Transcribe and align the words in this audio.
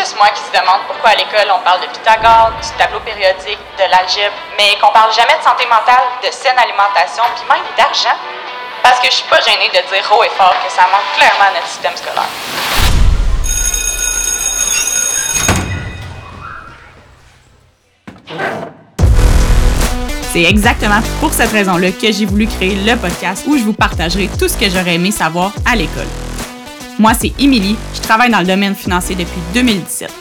juste 0.00 0.16
moi 0.16 0.28
qui 0.32 0.40
se 0.40 0.52
demande 0.52 0.80
pourquoi 0.86 1.10
à 1.10 1.14
l'école 1.14 1.52
on 1.52 1.60
parle 1.60 1.82
de 1.82 1.86
Pythagore, 1.92 2.52
du 2.56 2.68
tableau 2.78 3.00
périodique, 3.00 3.60
de 3.76 3.84
l'algèbre, 3.84 4.32
mais 4.56 4.72
qu'on 4.80 4.88
parle 4.92 5.12
jamais 5.12 5.36
de 5.36 5.44
santé 5.44 5.68
mentale, 5.68 6.08
de 6.24 6.30
saine 6.32 6.56
alimentation, 6.56 7.22
puis 7.36 7.44
même 7.44 7.60
d'argent. 7.76 8.16
Parce 8.82 8.98
que 8.98 9.06
je 9.06 9.16
suis 9.20 9.28
pas 9.28 9.40
gênée 9.42 9.68
de 9.68 9.80
dire 9.92 10.04
haut 10.10 10.24
et 10.24 10.32
fort 10.38 10.56
que 10.64 10.72
ça 10.72 10.88
manque 10.88 11.04
clairement 11.18 11.50
à 11.50 11.52
notre 11.52 11.68
système 11.68 11.92
scolaire. 11.96 12.32
C'est 20.32 20.44
exactement 20.44 21.00
pour 21.20 21.32
cette 21.34 21.52
raison-là 21.52 21.90
que 21.92 22.10
j'ai 22.10 22.24
voulu 22.24 22.46
créer 22.46 22.76
le 22.76 22.96
podcast 22.96 23.44
où 23.46 23.58
je 23.58 23.64
vous 23.64 23.74
partagerai 23.74 24.30
tout 24.38 24.48
ce 24.48 24.56
que 24.56 24.70
j'aurais 24.70 24.94
aimé 24.94 25.10
savoir 25.10 25.52
à 25.70 25.76
l'école. 25.76 26.08
Moi, 27.00 27.14
c'est 27.18 27.32
Émilie, 27.38 27.76
je 27.94 28.00
travaille 28.02 28.30
dans 28.30 28.40
le 28.40 28.46
domaine 28.46 28.74
financier 28.74 29.16
depuis 29.16 29.40
2017. 29.54 30.12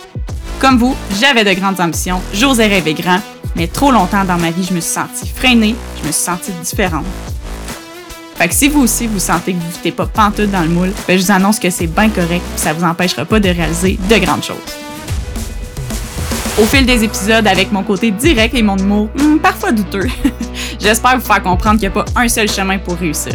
Comme 0.61 0.77
vous, 0.77 0.95
j'avais 1.19 1.43
de 1.43 1.51
grandes 1.59 1.81
ambitions, 1.81 2.21
j'osais 2.33 2.67
rêver 2.67 2.93
grand, 2.93 3.19
mais 3.57 3.67
trop 3.67 3.91
longtemps 3.91 4.23
dans 4.23 4.37
ma 4.37 4.49
vie, 4.49 4.63
je 4.63 4.73
me 4.73 4.79
suis 4.79 4.93
sentie 4.93 5.27
freinée, 5.27 5.75
je 6.01 6.07
me 6.07 6.13
suis 6.13 6.23
sentie 6.23 6.53
différente. 6.63 7.03
Fait 8.37 8.47
que 8.47 8.55
si 8.55 8.69
vous 8.69 8.79
aussi 8.79 9.07
vous 9.07 9.19
sentez 9.19 9.51
que 9.51 9.57
vous 9.57 9.77
n'êtes 9.83 9.93
pas 9.93 10.05
pantoute 10.05 10.51
dans 10.51 10.61
le 10.61 10.69
moule, 10.69 10.93
ben 11.05 11.19
je 11.19 11.25
vous 11.25 11.31
annonce 11.33 11.59
que 11.59 11.69
c'est 11.69 11.87
bien 11.87 12.07
correct 12.07 12.43
et 12.55 12.57
ça 12.57 12.71
vous 12.71 12.85
empêchera 12.85 13.25
pas 13.25 13.41
de 13.41 13.49
réaliser 13.49 13.99
de 14.09 14.15
grandes 14.15 14.45
choses. 14.45 14.55
Au 16.61 16.63
fil 16.63 16.85
des 16.85 17.03
épisodes, 17.03 17.45
avec 17.45 17.73
mon 17.73 17.83
côté 17.83 18.09
direct 18.11 18.55
et 18.55 18.63
mon 18.63 18.77
humour 18.77 19.09
hmm, 19.17 19.39
parfois 19.39 19.73
douteux, 19.73 20.07
j'espère 20.79 21.19
vous 21.19 21.25
faire 21.25 21.43
comprendre 21.43 21.77
qu'il 21.77 21.89
n'y 21.89 21.97
a 21.97 22.03
pas 22.03 22.05
un 22.15 22.29
seul 22.29 22.49
chemin 22.49 22.77
pour 22.77 22.95
réussir. 22.95 23.33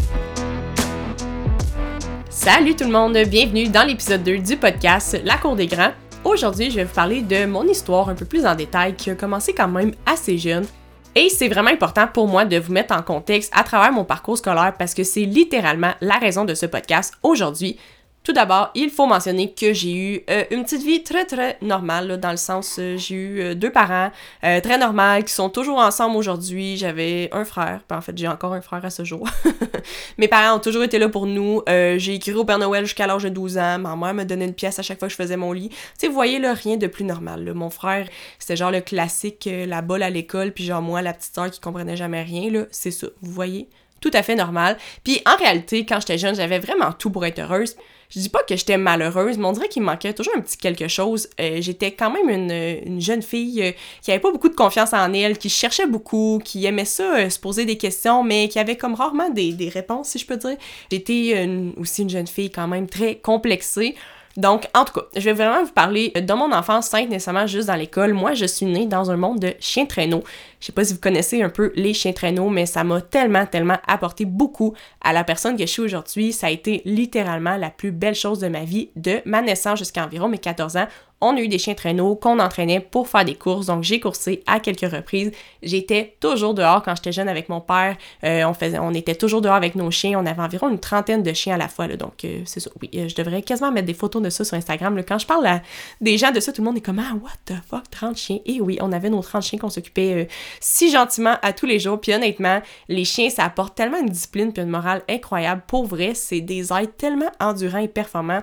Salut 2.44 2.76
tout 2.76 2.84
le 2.84 2.90
monde, 2.90 3.16
bienvenue 3.26 3.68
dans 3.68 3.84
l'épisode 3.84 4.22
2 4.22 4.36
du 4.36 4.58
podcast 4.58 5.18
La 5.24 5.38
Cour 5.38 5.56
des 5.56 5.66
Grands. 5.66 5.94
Aujourd'hui, 6.24 6.70
je 6.70 6.76
vais 6.76 6.84
vous 6.84 6.94
parler 6.94 7.22
de 7.22 7.46
mon 7.46 7.66
histoire 7.66 8.10
un 8.10 8.14
peu 8.14 8.26
plus 8.26 8.44
en 8.44 8.54
détail 8.54 8.94
qui 8.96 9.08
a 9.08 9.14
commencé 9.14 9.54
quand 9.54 9.66
même 9.66 9.94
assez 10.04 10.36
jeune 10.36 10.66
et 11.14 11.30
c'est 11.30 11.48
vraiment 11.48 11.70
important 11.70 12.06
pour 12.06 12.28
moi 12.28 12.44
de 12.44 12.58
vous 12.58 12.70
mettre 12.70 12.94
en 12.94 13.00
contexte 13.00 13.50
à 13.56 13.62
travers 13.62 13.92
mon 13.92 14.04
parcours 14.04 14.36
scolaire 14.36 14.74
parce 14.78 14.92
que 14.92 15.04
c'est 15.04 15.24
littéralement 15.24 15.92
la 16.02 16.18
raison 16.18 16.44
de 16.44 16.52
ce 16.52 16.66
podcast 16.66 17.14
aujourd'hui. 17.22 17.78
Tout 18.24 18.32
d'abord, 18.32 18.70
il 18.74 18.88
faut 18.88 19.04
mentionner 19.04 19.52
que 19.52 19.74
j'ai 19.74 19.94
eu 19.94 20.22
euh, 20.30 20.44
une 20.50 20.64
petite 20.64 20.82
vie 20.82 21.02
très 21.02 21.26
très 21.26 21.58
normale, 21.60 22.18
dans 22.18 22.30
le 22.30 22.38
sens, 22.38 22.76
euh, 22.78 22.96
j'ai 22.96 23.14
eu 23.14 23.40
euh, 23.40 23.54
deux 23.54 23.70
parents 23.70 24.10
très 24.40 24.78
normaux 24.78 25.22
qui 25.22 25.32
sont 25.32 25.50
toujours 25.50 25.78
ensemble 25.78 26.16
aujourd'hui. 26.16 26.78
J'avais 26.78 27.28
un 27.32 27.44
frère, 27.44 27.80
en 27.90 28.00
fait 28.00 28.16
j'ai 28.16 28.26
encore 28.26 28.54
un 28.54 28.62
frère 28.62 28.82
à 28.82 28.88
ce 28.88 29.04
jour. 29.04 29.28
Mes 30.18 30.28
parents 30.28 30.56
ont 30.56 30.60
toujours 30.60 30.84
été 30.84 30.98
là 30.98 31.10
pour 31.10 31.26
nous. 31.26 31.62
j'ai 31.66 32.14
écrit 32.14 32.32
au 32.32 32.44
Père 32.44 32.58
Noël 32.58 32.84
jusqu'à 32.84 33.06
l'âge 33.06 33.24
de 33.24 33.28
12 33.28 33.58
ans. 33.58 33.78
Ma 33.78 33.94
mère 33.96 34.14
me 34.14 34.24
donnait 34.24 34.46
une 34.46 34.54
pièce 34.54 34.78
à 34.78 34.82
chaque 34.82 34.98
fois 34.98 35.08
que 35.08 35.12
je 35.12 35.16
faisais 35.16 35.36
mon 35.36 35.52
lit. 35.52 35.68
Tu 35.68 35.76
sais, 35.98 36.08
vous 36.08 36.14
voyez 36.14 36.38
là, 36.38 36.54
rien 36.54 36.76
de 36.76 36.86
plus 36.86 37.04
normal. 37.04 37.52
Mon 37.54 37.70
frère, 37.70 38.08
c'était 38.38 38.56
genre 38.56 38.70
le 38.70 38.80
classique, 38.80 39.48
la 39.50 39.82
bolle 39.82 40.02
à 40.02 40.10
l'école, 40.10 40.52
puis 40.52 40.64
genre 40.64 40.82
moi, 40.82 41.02
la 41.02 41.12
petite 41.12 41.34
soeur 41.34 41.50
qui 41.50 41.60
comprenait 41.60 41.96
jamais 41.96 42.22
rien, 42.22 42.50
là, 42.50 42.64
c'est 42.70 42.90
ça, 42.90 43.08
vous 43.20 43.32
voyez? 43.32 43.68
Tout 44.04 44.10
à 44.12 44.22
fait 44.22 44.34
normal. 44.34 44.76
Puis 45.02 45.22
en 45.24 45.34
réalité, 45.34 45.86
quand 45.86 45.98
j'étais 45.98 46.18
jeune, 46.18 46.34
j'avais 46.34 46.58
vraiment 46.58 46.92
tout 46.92 47.08
pour 47.08 47.24
être 47.24 47.38
heureuse. 47.38 47.74
Je 48.10 48.20
dis 48.20 48.28
pas 48.28 48.42
que 48.42 48.54
j'étais 48.54 48.76
malheureuse, 48.76 49.38
mais 49.38 49.46
on 49.46 49.52
dirait 49.52 49.68
qu'il 49.68 49.82
manquait 49.82 50.12
toujours 50.12 50.34
un 50.36 50.42
petit 50.42 50.58
quelque 50.58 50.88
chose. 50.88 51.26
Euh, 51.40 51.62
j'étais 51.62 51.92
quand 51.92 52.10
même 52.10 52.28
une, 52.28 53.00
jeune 53.00 53.22
fille 53.22 53.62
euh, 53.62 53.72
qui 54.02 54.10
avait 54.10 54.20
pas 54.20 54.30
beaucoup 54.30 54.50
de 54.50 54.54
confiance 54.54 54.92
en 54.92 55.10
elle, 55.14 55.38
qui 55.38 55.48
cherchait 55.48 55.86
beaucoup, 55.86 56.38
qui 56.44 56.66
aimait 56.66 56.84
ça, 56.84 57.16
euh, 57.16 57.30
se 57.30 57.38
poser 57.38 57.64
des 57.64 57.78
questions, 57.78 58.22
mais 58.22 58.48
qui 58.48 58.58
avait 58.58 58.76
comme 58.76 58.92
rarement 58.92 59.30
des 59.30 59.70
réponses, 59.72 60.10
si 60.10 60.18
je 60.18 60.26
peux 60.26 60.36
dire. 60.36 60.58
J'étais 60.90 61.48
aussi 61.78 62.02
une 62.02 62.10
jeune 62.10 62.26
fille 62.26 62.50
quand 62.50 62.68
même 62.68 62.86
très 62.86 63.14
complexée. 63.14 63.94
Donc, 64.36 64.66
en 64.74 64.84
tout 64.84 64.94
cas, 64.94 65.06
je 65.14 65.20
vais 65.20 65.32
vraiment 65.32 65.62
vous 65.62 65.72
parler 65.72 66.10
de 66.10 66.32
mon 66.34 66.50
enfance 66.52 66.88
sans 66.88 67.04
nécessairement 67.06 67.46
juste 67.46 67.68
dans 67.68 67.76
l'école. 67.76 68.14
Moi, 68.14 68.34
je 68.34 68.46
suis 68.46 68.66
née 68.66 68.86
dans 68.86 69.10
un 69.10 69.16
monde 69.16 69.38
de 69.38 69.54
chiens 69.60 69.86
traîneaux. 69.86 70.24
Je 70.60 70.66
sais 70.66 70.72
pas 70.72 70.84
si 70.84 70.94
vous 70.94 71.00
connaissez 71.00 71.42
un 71.42 71.50
peu 71.50 71.72
les 71.76 71.94
chiens 71.94 72.12
traîneaux, 72.12 72.48
mais 72.48 72.66
ça 72.66 72.82
m'a 72.82 73.00
tellement, 73.00 73.46
tellement 73.46 73.78
apporté 73.86 74.24
beaucoup 74.24 74.74
à 75.00 75.12
la 75.12 75.22
personne 75.22 75.56
que 75.56 75.62
je 75.62 75.70
suis 75.70 75.82
aujourd'hui. 75.82 76.32
Ça 76.32 76.48
a 76.48 76.50
été 76.50 76.82
littéralement 76.84 77.56
la 77.56 77.70
plus 77.70 77.92
belle 77.92 78.14
chose 78.14 78.40
de 78.40 78.48
ma 78.48 78.64
vie, 78.64 78.90
de 78.96 79.20
ma 79.24 79.40
naissance 79.40 79.78
jusqu'à 79.78 80.04
environ 80.04 80.28
mes 80.28 80.38
14 80.38 80.78
ans 80.78 80.86
on 81.24 81.36
a 81.36 81.40
eu 81.40 81.48
des 81.48 81.58
chiens 81.58 81.74
traîneaux 81.74 82.14
qu'on 82.16 82.38
entraînait 82.38 82.80
pour 82.80 83.08
faire 83.08 83.24
des 83.24 83.34
courses. 83.34 83.66
Donc, 83.66 83.82
j'ai 83.82 84.00
coursé 84.00 84.42
à 84.46 84.60
quelques 84.60 84.90
reprises. 84.90 85.32
J'étais 85.62 86.16
toujours 86.20 86.54
dehors 86.54 86.82
quand 86.82 86.94
j'étais 86.94 87.12
jeune 87.12 87.28
avec 87.28 87.48
mon 87.48 87.60
père. 87.60 87.96
Euh, 88.24 88.44
on, 88.44 88.54
faisait, 88.54 88.78
on 88.78 88.92
était 88.92 89.14
toujours 89.14 89.40
dehors 89.40 89.54
avec 89.54 89.74
nos 89.74 89.90
chiens. 89.90 90.18
On 90.18 90.26
avait 90.26 90.42
environ 90.42 90.68
une 90.68 90.78
trentaine 90.78 91.22
de 91.22 91.32
chiens 91.32 91.54
à 91.54 91.58
la 91.58 91.68
fois. 91.68 91.88
Donc, 91.88 92.24
euh, 92.24 92.42
c'est 92.44 92.60
ça. 92.60 92.70
Oui, 92.82 92.90
euh, 92.94 93.08
je 93.08 93.14
devrais 93.14 93.42
quasiment 93.42 93.72
mettre 93.72 93.86
des 93.86 93.94
photos 93.94 94.22
de 94.22 94.30
ça 94.30 94.44
sur 94.44 94.56
Instagram. 94.56 95.00
Quand 95.06 95.18
je 95.18 95.26
parle 95.26 95.46
à 95.46 95.62
des 96.00 96.18
gens 96.18 96.30
de 96.30 96.40
ça, 96.40 96.52
tout 96.52 96.60
le 96.60 96.66
monde 96.66 96.76
est 96.76 96.82
comme 96.82 96.98
Ah, 96.98 97.14
what 97.14 97.30
the 97.46 97.58
fuck, 97.66 97.90
30 97.90 98.16
chiens. 98.16 98.38
Et 98.44 98.60
oui, 98.60 98.78
on 98.80 98.92
avait 98.92 99.10
nos 99.10 99.22
30 99.22 99.42
chiens 99.42 99.58
qu'on 99.58 99.70
s'occupait 99.70 100.28
si 100.60 100.90
gentiment 100.90 101.36
à 101.42 101.52
tous 101.52 101.66
les 101.66 101.78
jours. 101.78 102.00
Puis 102.00 102.12
honnêtement, 102.12 102.60
les 102.88 103.04
chiens, 103.04 103.30
ça 103.30 103.44
apporte 103.44 103.74
tellement 103.74 103.98
une 103.98 104.10
discipline 104.10 104.52
puis 104.52 104.62
une 104.62 104.68
morale 104.68 105.02
incroyable. 105.08 105.62
Pour 105.66 105.86
vrai, 105.86 106.12
c'est 106.14 106.40
des 106.40 106.72
êtres 106.72 106.96
tellement 106.96 107.30
endurants 107.40 107.78
et 107.78 107.88
performants. 107.88 108.40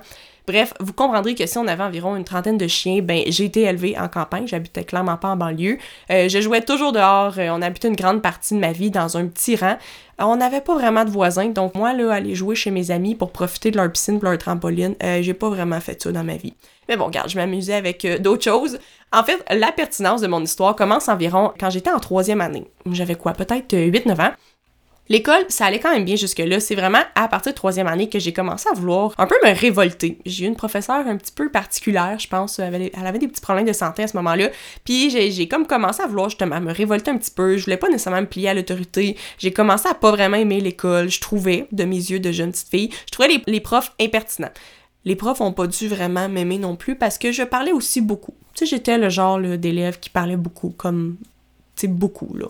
Bref, 0.48 0.74
vous 0.80 0.94
comprendrez 0.94 1.36
que 1.36 1.46
si 1.46 1.58
on 1.58 1.68
avait 1.68 1.84
environ 1.84 2.16
une 2.16 2.24
trentaine 2.24 2.58
de 2.58 2.68
chiens, 2.68 3.02
ben 3.02 3.24
j'ai 3.28 3.46
été 3.46 3.62
élevée 3.62 3.96
en 3.98 4.08
campagne, 4.08 4.48
j'habitais 4.48 4.84
clairement 4.84 5.18
pas 5.18 5.30
en 5.30 5.38
banlieue. 5.38 5.78
Euh, 6.10 6.30
je 6.30 6.42
jouais 6.42 6.62
toujours 6.62 6.92
dehors, 6.92 7.38
euh, 7.38 7.50
on 7.52 7.62
habitait 7.62 7.88
une 7.88 7.96
grande 7.96 8.22
partie 8.22 8.56
de 8.56 8.60
ma 8.60 8.72
vie 8.72 8.90
dans 8.90 9.18
un 9.18 9.28
petit 9.28 9.56
rang. 9.56 9.78
Euh, 10.20 10.24
on 10.24 10.38
n'avait 10.38 10.62
pas 10.62 10.74
vraiment 10.74 11.06
de 11.06 11.12
voisins, 11.12 11.50
donc 11.50 11.76
moi, 11.76 11.94
là, 11.94 12.12
aller 12.12 12.34
jouer 12.34 12.56
chez 12.56 12.72
mes 12.72 12.90
amis 12.90 13.14
pour 13.14 13.32
profiter 13.32 13.70
de 13.70 13.78
leur 13.78 13.92
piscine, 13.92 14.18
de 14.18 14.26
leur 14.26 14.38
trampoline, 14.38 14.96
j'ai 15.22 15.34
pas 15.34 15.50
vraiment 15.50 15.80
fait 15.80 16.02
ça 16.02 16.12
dans 16.12 16.24
ma 16.24 16.38
vie. 16.38 16.54
Mais 16.90 16.98
bon, 16.98 17.06
regarde, 17.06 17.30
je 17.30 17.38
m'amusais 17.38 17.76
avec 17.76 18.06
d'autres 18.22 18.44
choses. 18.44 18.80
En 19.14 19.24
fait, 19.24 19.44
la 19.50 19.72
pertinence 19.72 20.22
de 20.22 20.28
mon 20.28 20.42
histoire 20.42 20.76
commence 20.76 21.08
environ 21.08 21.54
quand 21.60 21.70
j'étais 21.70 21.92
en 21.92 22.00
troisième 22.00 22.42
année. 22.42 22.66
J'avais 22.92 23.16
quoi, 23.16 23.34
peut-être 23.34 23.74
8-9 23.74 24.22
ans. 24.22 24.32
L'école, 25.12 25.44
ça 25.50 25.66
allait 25.66 25.82
quand 25.82 25.92
même 25.92 26.06
bien 26.06 26.16
jusque-là. 26.16 26.62
C'est 26.62 26.74
vraiment 26.74 27.02
à 27.16 27.28
partir 27.28 27.52
de 27.52 27.58
troisième 27.58 27.88
année 27.88 28.08
que 28.08 28.18
j'ai 28.18 28.32
commencé 28.32 28.70
à 28.70 28.74
vouloir 28.74 29.14
un 29.18 29.28
peu 29.28 29.36
me 29.44 29.54
révolter. 29.54 30.18
J'ai 30.26 30.46
eu 30.46 30.48
une 30.48 30.56
professeure 30.56 31.06
un 31.06 31.18
petit 31.18 31.34
peu 31.34 31.52
particulière, 31.52 32.18
je 32.18 32.30
pense. 32.30 32.60
Elle 32.60 32.90
avait, 32.96 33.20
des 33.20 33.28
petits 33.28 33.42
problèmes 33.42 33.66
de 33.66 33.74
santé 33.74 34.04
à 34.04 34.08
ce 34.08 34.16
moment-là. 34.16 34.52
Puis 34.86 35.10
j'ai 35.10 35.48
comme 35.50 35.68
commencé 35.68 36.02
à 36.02 36.08
vouloir 36.08 36.30
justement 36.30 36.62
me 36.62 36.72
révolter 36.72 37.12
un 37.12 37.18
petit 37.18 37.30
peu. 37.30 37.58
Je 37.58 37.66
voulais 37.66 37.76
pas 37.76 37.90
nécessairement 37.90 38.22
me 38.22 38.26
plier 38.26 38.48
à 38.48 38.54
l'autorité. 38.54 39.18
J'ai 39.38 39.52
commencé 39.52 39.90
à 39.90 39.96
pas 39.96 40.12
vraiment 40.12 40.38
aimer 40.38 40.62
l'école. 40.62 41.10
Je 41.10 41.20
trouvais, 41.20 41.68
de 41.74 41.84
mes 41.84 41.98
yeux 41.98 42.22
de 42.22 42.32
jeune 42.32 42.54
petite 42.54 42.70
fille, 42.70 42.90
je 43.06 43.12
trouvais 43.12 43.44
les, 43.46 43.60
profs 43.60 43.92
impertinents. 44.00 44.54
Les 45.04 45.18
profs 45.18 45.42
ont 45.42 45.52
pas 45.52 45.68
dû 45.68 45.90
vraiment 45.90 46.30
m'aimer 46.30 46.58
non 46.58 46.78
plus 46.78 46.96
parce 46.96 47.18
que 47.18 47.34
je 47.34 47.44
parlais 47.44 47.74
aussi 47.74 48.00
beaucoup. 48.00 48.34
Tu 48.54 48.66
sais, 48.66 48.78
j'étais 48.78 48.98
le 48.98 49.10
genre 49.10 49.42
d'élève 49.42 50.00
qui 50.00 50.10
parlait 50.10 50.38
beaucoup, 50.38 50.74
comme 50.78 51.18
beaucoup, 51.88 52.36
là. 52.36 52.48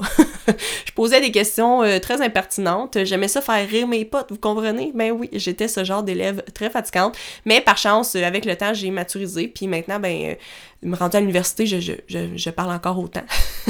je 0.85 0.91
posais 0.93 1.21
des 1.21 1.31
questions 1.31 1.83
euh, 1.83 1.99
très 1.99 2.21
impertinentes. 2.21 3.03
J'aimais 3.03 3.27
ça 3.27 3.41
faire 3.41 3.67
rire 3.67 3.87
mes 3.87 4.05
potes, 4.05 4.27
vous 4.29 4.37
comprenez? 4.37 4.91
Ben 4.93 5.11
oui, 5.11 5.29
j'étais 5.33 5.67
ce 5.67 5.83
genre 5.83 6.03
d'élève 6.03 6.43
très 6.53 6.69
fatigante. 6.69 7.17
Mais 7.45 7.61
par 7.61 7.77
chance, 7.77 8.15
euh, 8.15 8.23
avec 8.23 8.45
le 8.45 8.55
temps, 8.55 8.73
j'ai 8.73 8.91
maturisé. 8.91 9.47
Puis 9.47 9.67
maintenant, 9.67 9.99
ben, 9.99 10.31
euh, 10.31 10.35
me 10.83 10.95
rendre 10.95 11.15
à 11.15 11.19
l'université, 11.19 11.65
je, 11.65 11.79
je, 11.79 12.19
je, 12.35 12.49
parle 12.49 12.71
encore 12.71 12.97
autant. 12.97 13.23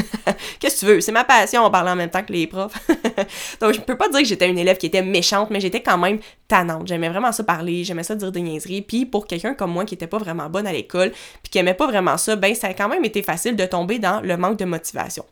Qu'est-ce 0.59 0.75
que 0.75 0.79
tu 0.79 0.85
veux? 0.85 1.01
C'est 1.01 1.11
ma 1.11 1.23
passion, 1.23 1.65
on 1.65 1.69
parle 1.69 1.89
en 1.89 1.95
même 1.95 2.09
temps 2.09 2.23
que 2.23 2.31
les 2.31 2.47
profs. 2.47 2.73
Donc, 3.59 3.73
je 3.73 3.81
peux 3.81 3.97
pas 3.97 4.07
dire 4.09 4.21
que 4.21 4.25
j'étais 4.25 4.49
une 4.49 4.57
élève 4.57 4.77
qui 4.77 4.85
était 4.85 5.01
méchante, 5.01 5.49
mais 5.49 5.59
j'étais 5.59 5.81
quand 5.81 5.97
même 5.97 6.19
tannante. 6.47 6.87
J'aimais 6.87 7.09
vraiment 7.09 7.31
ça 7.31 7.43
parler, 7.43 7.83
j'aimais 7.83 8.03
ça 8.03 8.15
dire 8.15 8.31
des 8.31 8.41
niaiseries. 8.41 8.81
Puis 8.81 9.05
pour 9.05 9.27
quelqu'un 9.27 9.53
comme 9.53 9.71
moi 9.71 9.85
qui 9.85 9.95
était 9.95 10.07
pas 10.07 10.19
vraiment 10.19 10.49
bonne 10.49 10.67
à 10.67 10.71
l'école, 10.71 11.11
puis 11.43 11.49
qui 11.51 11.57
aimait 11.57 11.73
pas 11.73 11.87
vraiment 11.87 12.17
ça, 12.17 12.35
ben 12.35 12.55
ça 12.55 12.67
a 12.67 12.73
quand 12.73 12.89
même 12.89 13.03
été 13.03 13.21
facile 13.21 13.55
de 13.55 13.65
tomber 13.65 13.99
dans 13.99 14.21
le 14.21 14.37
manque 14.37 14.57
de 14.57 14.65
motivation. 14.65 15.25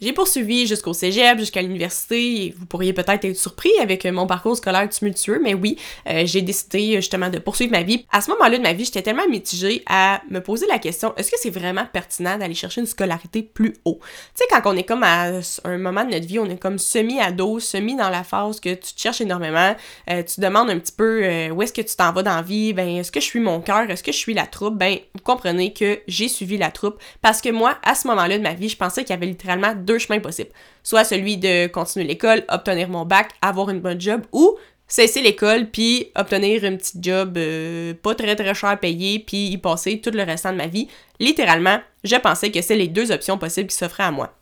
J'ai 0.00 0.12
poursuivi 0.12 0.68
jusqu'au 0.68 0.92
cégep, 0.92 1.40
jusqu'à 1.40 1.60
l'université. 1.60 2.54
Vous 2.56 2.66
pourriez 2.66 2.92
peut-être 2.92 3.24
être 3.24 3.36
surpris 3.36 3.72
avec 3.82 4.06
euh, 4.06 4.12
mon 4.12 4.28
parcours 4.28 4.56
scolaire 4.56 4.88
tumultueux, 4.88 5.40
mais 5.42 5.54
oui, 5.54 5.76
euh, 6.08 6.22
j'ai 6.24 6.40
décidé 6.40 6.92
euh, 6.92 6.96
justement 6.96 7.30
de 7.30 7.40
poursuivre 7.40 7.72
ma 7.72 7.82
vie. 7.82 8.06
À 8.12 8.20
ce 8.20 8.30
moment-là 8.30 8.58
de 8.58 8.62
ma 8.62 8.74
vie, 8.74 8.84
j'étais 8.84 9.02
tellement 9.02 9.26
mitigée 9.28 9.82
à 9.86 10.22
me 10.30 10.40
poser 10.40 10.68
la 10.68 10.78
question 10.78 11.12
est-ce 11.16 11.32
que 11.32 11.36
c'est 11.42 11.50
vraiment 11.50 11.84
pertinent 11.92 12.38
d'aller 12.38 12.54
chercher 12.54 12.80
une 12.80 12.86
scolarité 12.86 13.42
plus 13.42 13.74
haut? 13.84 13.98
Tu 14.00 14.08
sais, 14.36 14.44
quand 14.48 14.72
on 14.72 14.76
est 14.76 14.84
comme 14.84 15.02
à 15.02 15.32
un 15.64 15.78
moment 15.78 16.04
de 16.04 16.10
notre 16.10 16.26
vie, 16.26 16.38
on 16.38 16.48
est 16.48 16.60
comme 16.60 16.78
semi-ado, 16.78 17.58
semi 17.58 17.96
dans 17.96 18.08
la 18.08 18.22
phase 18.22 18.60
que 18.60 18.74
tu 18.74 18.94
te 18.94 19.00
cherches 19.00 19.20
énormément, 19.20 19.74
tu 20.06 20.22
te 20.22 20.40
demandes 20.40 20.70
un 20.70 20.78
petit 20.78 20.92
peu 20.92 21.48
où 21.50 21.62
est-ce 21.62 21.72
que 21.72 21.82
tu 21.82 21.96
t'en 21.96 22.12
vas 22.12 22.22
dans 22.22 22.36
la 22.36 22.42
vie, 22.42 22.72
ben 22.72 22.88
est-ce 22.88 23.10
que 23.10 23.20
je 23.20 23.24
suis 23.24 23.40
mon 23.40 23.60
cœur, 23.60 23.90
est-ce 23.90 24.04
que 24.04 24.12
je 24.12 24.16
suis 24.16 24.34
la 24.34 24.46
troupe? 24.46 24.76
Ben, 24.76 24.98
vous 25.14 25.22
comprenez 25.22 25.72
que 25.72 25.98
j'ai 26.06 26.28
suivi 26.28 26.56
la 26.56 26.70
troupe 26.70 27.00
parce 27.20 27.40
que 27.40 27.48
moi, 27.48 27.78
à 27.82 27.96
ce 27.96 28.06
moment-là 28.08 28.38
de 28.38 28.42
ma 28.42 28.54
vie, 28.54 28.68
je 28.68 28.76
pensais 28.76 29.02
qu'il 29.02 29.10
y 29.10 29.16
avait 29.16 29.26
littéralement 29.26 29.74
deux 29.88 29.98
chemins 29.98 30.20
possibles. 30.20 30.50
Soit 30.84 31.04
celui 31.04 31.38
de 31.38 31.66
continuer 31.66 32.06
l'école, 32.06 32.44
obtenir 32.48 32.88
mon 32.88 33.04
bac, 33.04 33.30
avoir 33.42 33.70
une 33.70 33.80
bonne 33.80 34.00
job, 34.00 34.20
ou 34.32 34.56
cesser 34.86 35.20
l'école 35.20 35.66
puis 35.66 36.10
obtenir 36.16 36.64
une 36.64 36.78
petite 36.78 37.04
job 37.04 37.36
euh, 37.36 37.92
pas 38.02 38.14
très 38.14 38.34
très 38.36 38.54
cher 38.54 38.78
payé 38.80 39.18
puis 39.18 39.48
y 39.48 39.58
passer 39.58 40.00
tout 40.00 40.10
le 40.10 40.22
restant 40.22 40.52
de 40.52 40.56
ma 40.56 40.66
vie. 40.66 40.88
Littéralement, 41.20 41.78
je 42.04 42.16
pensais 42.16 42.50
que 42.50 42.62
c'est 42.62 42.76
les 42.76 42.88
deux 42.88 43.10
options 43.10 43.38
possibles 43.38 43.68
qui 43.68 43.76
s'offraient 43.76 44.04
à 44.04 44.10
moi. 44.10 44.32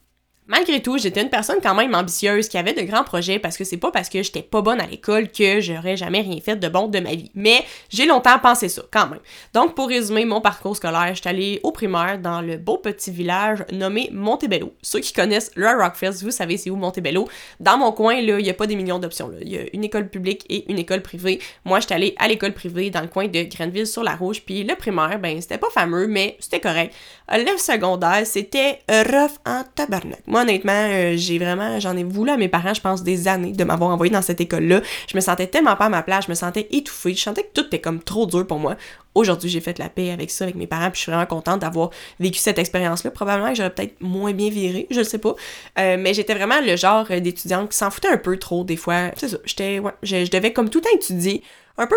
Malgré 0.49 0.81
tout, 0.81 0.97
j'étais 0.97 1.23
une 1.23 1.29
personne 1.29 1.59
quand 1.61 1.75
même 1.75 1.93
ambitieuse 1.93 2.49
qui 2.49 2.57
avait 2.57 2.73
de 2.73 2.83
grands 2.83 3.03
projets 3.03 3.41
parce 3.41 3.57
que 3.57 3.65
c'est 3.65 3.79
pas 3.79 3.91
parce 3.91 4.09
que 4.09 4.23
j'étais 4.23 4.43
pas 4.43 4.63
bonne 4.63 4.81
à 4.81 4.87
l'école 4.87 5.29
que 5.29 5.61
j'aurais 5.61 5.97
jamais 5.97 6.21
rien 6.21 6.39
fait 6.41 6.55
de 6.55 6.69
bon 6.69 6.87
de 6.87 7.01
ma 7.01 7.17
vie. 7.17 7.33
Mais 7.35 7.65
j'ai 7.89 8.07
longtemps 8.07 8.39
pensé 8.39 8.69
ça 8.69 8.83
quand 8.93 9.09
même. 9.09 9.19
Donc 9.55 9.75
pour 9.75 9.89
résumer 9.89 10.25
mon 10.25 10.41
parcours 10.41 10.77
scolaire, 10.77 11.13
j'étais 11.17 11.31
allée 11.31 11.59
au 11.65 11.73
primaire 11.73 12.21
dans 12.21 12.43
le 12.43 12.59
beau 12.59 12.79
petit 12.79 13.11
village 13.11 13.65
nommé 13.73 14.09
Montebello. 14.13 14.73
Ceux 14.83 15.01
qui 15.01 15.13
connaissent 15.13 15.51
le 15.57 15.67
Rockfest, 15.67 16.23
vous 16.23 16.31
savez 16.31 16.59
c'est 16.59 16.71
où 16.71 16.77
Montebello. 16.77 17.27
Dans 17.59 17.77
mon 17.77 17.91
coin 17.91 18.21
là, 18.21 18.39
il 18.39 18.47
y 18.47 18.51
a 18.51 18.55
pas 18.55 18.69
des 18.69 18.77
millions 18.77 19.01
d'options. 19.01 19.33
Il 19.41 19.49
y 19.49 19.59
a 19.59 19.63
une 19.73 19.83
école 19.83 20.09
publique 20.09 20.45
et 20.49 20.71
une 20.71 20.79
école 20.79 21.03
privée. 21.03 21.41
Moi, 21.65 21.81
j'étais 21.81 21.95
allée 21.95 22.15
à 22.19 22.29
l'école 22.29 22.53
privée 22.53 22.91
dans 22.91 23.01
le 23.01 23.09
coin 23.09 23.27
de 23.27 23.43
Grenville 23.43 23.87
sur 23.89 24.05
la 24.05 24.15
Rouge, 24.15 24.43
puis 24.47 24.63
le 24.63 24.77
primaire, 24.77 25.19
ben 25.19 25.41
c'était 25.41 25.59
pas 25.59 25.71
fameux 25.71 26.07
mais 26.07 26.37
c'était 26.39 26.61
correct. 26.61 26.95
Le 27.33 27.59
secondaire, 27.59 28.25
c'était 28.25 28.79
rough 28.89 29.39
en 29.45 29.65
tabarnak 29.75 30.21
honnêtement, 30.43 30.73
euh, 30.73 31.15
j'ai 31.17 31.39
vraiment, 31.39 31.79
j'en 31.81 31.97
ai 31.97 32.05
voulu 32.05 32.31
à 32.31 32.37
mes 32.37 32.49
parents, 32.49 32.75
je 32.75 32.81
pense, 32.81 33.03
des 33.03 33.29
années 33.29 33.53
de 33.53 33.65
m'avoir 33.65 33.91
envoyé 33.91 34.13
dans 34.13 34.23
cette 34.23 34.41
école-là. 34.41 34.81
Je 35.09 35.17
me 35.17 35.21
sentais 35.21 35.47
tellement 35.47 35.77
pas 35.77 35.87
à 35.87 35.89
ma 35.89 36.03
place, 36.03 36.27
je 36.27 36.31
me 36.31 36.35
sentais 36.35 36.69
étouffée, 36.71 37.15
je 37.15 37.21
sentais 37.21 37.43
que 37.43 37.61
tout 37.61 37.67
était 37.67 37.81
comme 37.81 38.03
trop 38.03 38.27
dur 38.27 38.47
pour 38.47 38.59
moi. 38.59 38.77
Aujourd'hui, 39.15 39.49
j'ai 39.49 39.61
fait 39.61 39.79
la 39.79 39.89
paix 39.89 40.11
avec 40.11 40.31
ça, 40.31 40.45
avec 40.45 40.57
mes 40.57 40.67
parents, 40.67 40.91
puis 40.91 40.99
je 40.99 41.03
suis 41.03 41.13
vraiment 41.13 41.27
contente 41.27 41.61
d'avoir 41.61 41.91
vécu 42.21 42.39
cette 42.39 42.59
expérience-là. 42.59 43.11
Probablement 43.11 43.51
que 43.51 43.57
j'aurais 43.57 43.75
peut-être 43.75 44.01
moins 44.01 44.33
bien 44.33 44.51
viré, 44.51 44.87
je 44.91 44.99
ne 44.99 45.05
sais 45.05 45.19
pas. 45.19 45.35
Euh, 45.79 45.97
mais 45.99 46.15
j'étais 46.15 46.35
vraiment 46.35 46.61
le 46.61 46.77
genre 46.77 47.07
d'étudiante 47.07 47.71
qui 47.71 47.77
s'en 47.77 47.91
foutait 47.91 48.09
un 48.09 48.19
peu 48.19 48.39
trop 48.39 48.65
des 48.65 48.77
fois. 48.77 49.11
C'est 49.17 49.29
ça, 49.29 49.39
je, 49.45 49.91
je 50.03 50.31
devais 50.31 50.53
comme 50.53 50.69
tout 50.69 50.79
le 50.79 50.85
temps 50.85 50.97
étudier 50.97 51.43
un 51.79 51.87
peu 51.87 51.97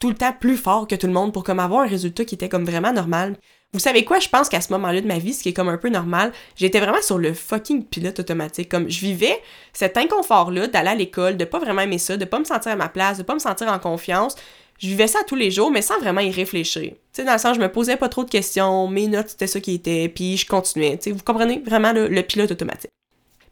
tout 0.00 0.08
le 0.08 0.14
temps 0.14 0.32
plus 0.38 0.56
fort 0.56 0.86
que 0.86 0.94
tout 0.94 1.06
le 1.06 1.12
monde 1.12 1.32
pour 1.32 1.44
comme 1.44 1.60
avoir 1.60 1.82
un 1.82 1.88
résultat 1.88 2.24
qui 2.24 2.34
était 2.34 2.48
comme 2.48 2.64
vraiment 2.64 2.92
normal. 2.92 3.36
Vous 3.74 3.80
savez 3.80 4.02
quoi, 4.04 4.18
je 4.18 4.30
pense 4.30 4.48
qu'à 4.48 4.62
ce 4.62 4.72
moment-là 4.72 5.02
de 5.02 5.06
ma 5.06 5.18
vie, 5.18 5.34
ce 5.34 5.42
qui 5.42 5.50
est 5.50 5.52
comme 5.52 5.68
un 5.68 5.76
peu 5.76 5.90
normal, 5.90 6.32
j'étais 6.56 6.80
vraiment 6.80 7.02
sur 7.02 7.18
le 7.18 7.34
fucking 7.34 7.84
pilote 7.84 8.18
automatique. 8.18 8.70
Comme 8.70 8.88
je 8.88 9.00
vivais 9.00 9.38
cet 9.74 9.98
inconfort-là 9.98 10.68
d'aller 10.68 10.88
à 10.88 10.94
l'école, 10.94 11.36
de 11.36 11.44
pas 11.44 11.58
vraiment 11.58 11.82
aimer 11.82 11.98
ça, 11.98 12.16
de 12.16 12.24
pas 12.24 12.38
me 12.38 12.44
sentir 12.44 12.72
à 12.72 12.76
ma 12.76 12.88
place, 12.88 13.18
de 13.18 13.22
pas 13.24 13.34
me 13.34 13.38
sentir 13.38 13.68
en 13.68 13.78
confiance. 13.78 14.36
Je 14.78 14.86
vivais 14.88 15.06
ça 15.06 15.18
tous 15.26 15.34
les 15.34 15.50
jours, 15.50 15.70
mais 15.70 15.82
sans 15.82 15.98
vraiment 15.98 16.22
y 16.22 16.30
réfléchir. 16.30 16.92
Tu 16.92 16.96
sais, 17.12 17.24
dans 17.24 17.32
le 17.32 17.38
sens, 17.38 17.56
je 17.56 17.60
me 17.60 17.70
posais 17.70 17.96
pas 17.96 18.08
trop 18.08 18.24
de 18.24 18.30
questions, 18.30 18.88
mes 18.88 19.06
notes, 19.06 19.30
c'était 19.30 19.46
ça 19.46 19.60
qui 19.60 19.74
était, 19.74 20.08
puis 20.08 20.38
je 20.38 20.46
continuais. 20.46 20.96
Tu 20.96 21.04
sais, 21.04 21.10
vous 21.10 21.22
comprenez 21.22 21.58
vraiment 21.58 21.92
le, 21.92 22.22
pilote 22.22 22.50
automatique. 22.50 22.90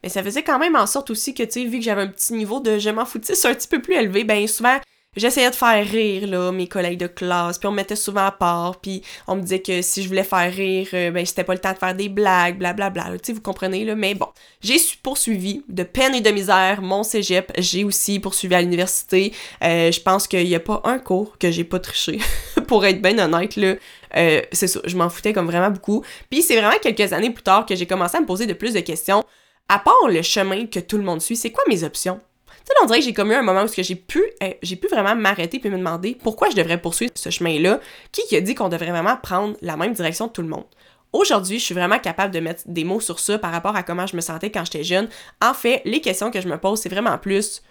Mais 0.03 0.09
ça 0.09 0.23
faisait 0.23 0.43
quand 0.43 0.59
même 0.59 0.77
en 0.77 0.87
sorte 0.87 1.11
aussi 1.11 1.35
que, 1.35 1.43
tu 1.43 1.51
sais, 1.51 1.65
vu 1.65 1.79
que 1.79 1.85
j'avais 1.85 2.03
un 2.03 2.07
petit 2.07 2.33
niveau 2.33 2.61
de 2.61 2.79
je 2.79 2.89
m'en 2.89 3.05
foutisse 3.05 3.45
un 3.45 3.53
petit 3.53 3.69
peu 3.69 3.83
plus 3.83 3.95
élevé, 3.95 4.25
ben 4.25 4.47
souvent, 4.47 4.79
j'essayais 5.17 5.51
de 5.51 5.55
faire 5.55 5.85
rire 5.87 6.27
là, 6.27 6.53
mes 6.53 6.69
collègues 6.69 6.99
de 6.99 7.07
classe, 7.07 7.59
puis 7.59 7.67
on 7.67 7.71
me 7.73 7.77
mettait 7.77 7.97
souvent 7.97 8.27
à 8.27 8.31
part, 8.31 8.81
puis 8.81 9.03
on 9.27 9.37
me 9.37 9.43
disait 9.43 9.61
que 9.61 9.83
si 9.83 10.03
je 10.03 10.09
voulais 10.09 10.25
faire 10.25 10.53
rire, 10.53 10.89
euh, 10.95 11.11
ben 11.11 11.25
c'était 11.25 11.45
pas 11.45 11.55
le 11.55 11.59
temps 11.59 11.73
de 11.73 11.79
faire 11.79 11.95
des 11.95 12.09
blagues, 12.09 12.59
blablabla. 12.59 13.19
Tu 13.19 13.19
sais, 13.25 13.33
vous 13.33 13.41
comprenez 13.41 13.85
là, 13.85 13.95
mais 13.95 14.15
bon, 14.15 14.29
j'ai 14.61 14.77
poursuivi 15.03 15.63
de 15.69 15.83
peine 15.83 16.15
et 16.15 16.21
de 16.21 16.31
misère 16.31 16.83
mon 16.83 17.03
cégep. 17.03 17.53
J'ai 17.59 17.85
aussi 17.85 18.21
poursuivi 18.21 18.55
à 18.55 18.61
l'université. 18.61 19.33
Euh, 19.65 19.91
je 19.91 20.01
pense 20.01 20.27
qu'il 20.27 20.47
y 20.47 20.55
a 20.55 20.61
pas 20.61 20.81
un 20.85 20.99
cours 20.99 21.39
que 21.39 21.51
j'ai 21.51 21.65
pas 21.65 21.79
triché, 21.79 22.19
pour 22.67 22.85
être 22.85 23.01
bien 23.03 23.19
honnête 23.19 23.57
là. 23.57 23.75
Euh, 24.17 24.41
c'est 24.53 24.69
ça, 24.69 24.81
je 24.85 24.97
m'en 24.97 25.09
foutais 25.09 25.33
comme 25.33 25.47
vraiment 25.47 25.71
beaucoup. 25.71 26.05
Puis 26.31 26.43
c'est 26.43 26.57
vraiment 26.57 26.77
quelques 26.81 27.13
années 27.13 27.31
plus 27.31 27.43
tard 27.43 27.67
que 27.67 27.75
j'ai 27.75 27.87
commencé 27.87 28.17
à 28.17 28.21
me 28.21 28.27
poser 28.27 28.47
de 28.47 28.55
plus 28.55 28.73
de 28.75 28.81
questions. 28.81 29.25
À 29.69 29.79
part 29.79 30.09
le 30.09 30.23
chemin 30.23 30.67
que 30.67 30.79
tout 30.79 30.97
le 30.97 31.03
monde 31.03 31.21
suit, 31.21 31.37
c'est 31.37 31.51
quoi 31.51 31.65
mes 31.69 31.83
options? 31.83 32.21
Sais, 32.67 32.75
on 32.83 32.87
dirait 32.87 32.99
que 32.99 33.05
j'ai 33.05 33.13
comme 33.13 33.31
un 33.31 33.43
moment 33.43 33.63
où 33.63 33.69
j'ai 33.69 33.95
pu, 33.95 34.25
eh, 34.43 34.59
j'ai 34.61 34.75
pu 34.75 34.89
vraiment 34.89 35.15
m'arrêter 35.15 35.61
puis 35.61 35.71
me 35.71 35.79
demander 35.79 36.19
pourquoi 36.21 36.51
je 36.51 36.57
devrais 36.57 36.81
poursuivre 36.81 37.13
ce 37.15 37.31
chemin-là. 37.31 37.79
Qui 38.11 38.35
a 38.35 38.41
dit 38.41 38.57
qu'on 38.57 38.69
devrait 38.69 38.91
vraiment 38.91 39.17
prendre 39.17 39.57
la 39.63 39.77
même 39.77 39.93
direction 39.93 40.27
que 40.27 40.33
tout 40.33 40.43
le 40.43 40.49
monde? 40.49 40.65
Aujourd'hui, 41.13 41.61
je 41.61 41.65
suis 41.65 41.75
vraiment 41.75 42.01
capable 42.01 42.35
de 42.35 42.41
mettre 42.41 42.63
des 42.67 42.83
mots 42.83 43.01
sur 43.01 43.21
ça 43.21 43.39
par 43.39 43.53
rapport 43.53 43.77
à 43.77 43.85
comment 43.85 44.07
je 44.09 44.17
me 44.17 44.21
sentais 44.21 44.51
quand 44.51 44.65
j'étais 44.65 44.83
jeune. 44.83 45.09
En 45.41 45.55
fait, 45.55 45.81
les 45.85 46.01
questions 46.01 46.33
que 46.33 46.41
je 46.41 46.49
me 46.49 46.59
pose, 46.59 46.81
c'est 46.81 46.89
vraiment 46.89 47.19
plus 47.19 47.63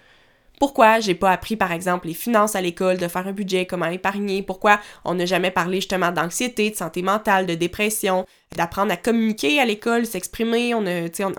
pourquoi 0.58 1.00
j'ai 1.00 1.14
pas 1.14 1.32
appris, 1.32 1.56
par 1.56 1.72
exemple, 1.72 2.08
les 2.08 2.14
finances 2.14 2.56
à 2.56 2.60
l'école, 2.62 2.96
de 2.96 3.08
faire 3.08 3.26
un 3.26 3.32
budget, 3.32 3.66
comment 3.66 3.86
épargner, 3.86 4.42
pourquoi 4.42 4.80
on 5.04 5.14
n'a 5.14 5.26
jamais 5.26 5.50
parlé 5.50 5.76
justement 5.76 6.12
d'anxiété, 6.12 6.70
de 6.70 6.76
santé 6.76 7.02
mentale, 7.02 7.46
de 7.46 7.54
dépression, 7.54 8.24
d'apprendre 8.56 8.92
à 8.92 8.96
communiquer 8.96 9.60
à 9.60 9.64
l'école, 9.64 10.06
s'exprimer, 10.06 10.74
on, 10.74 10.84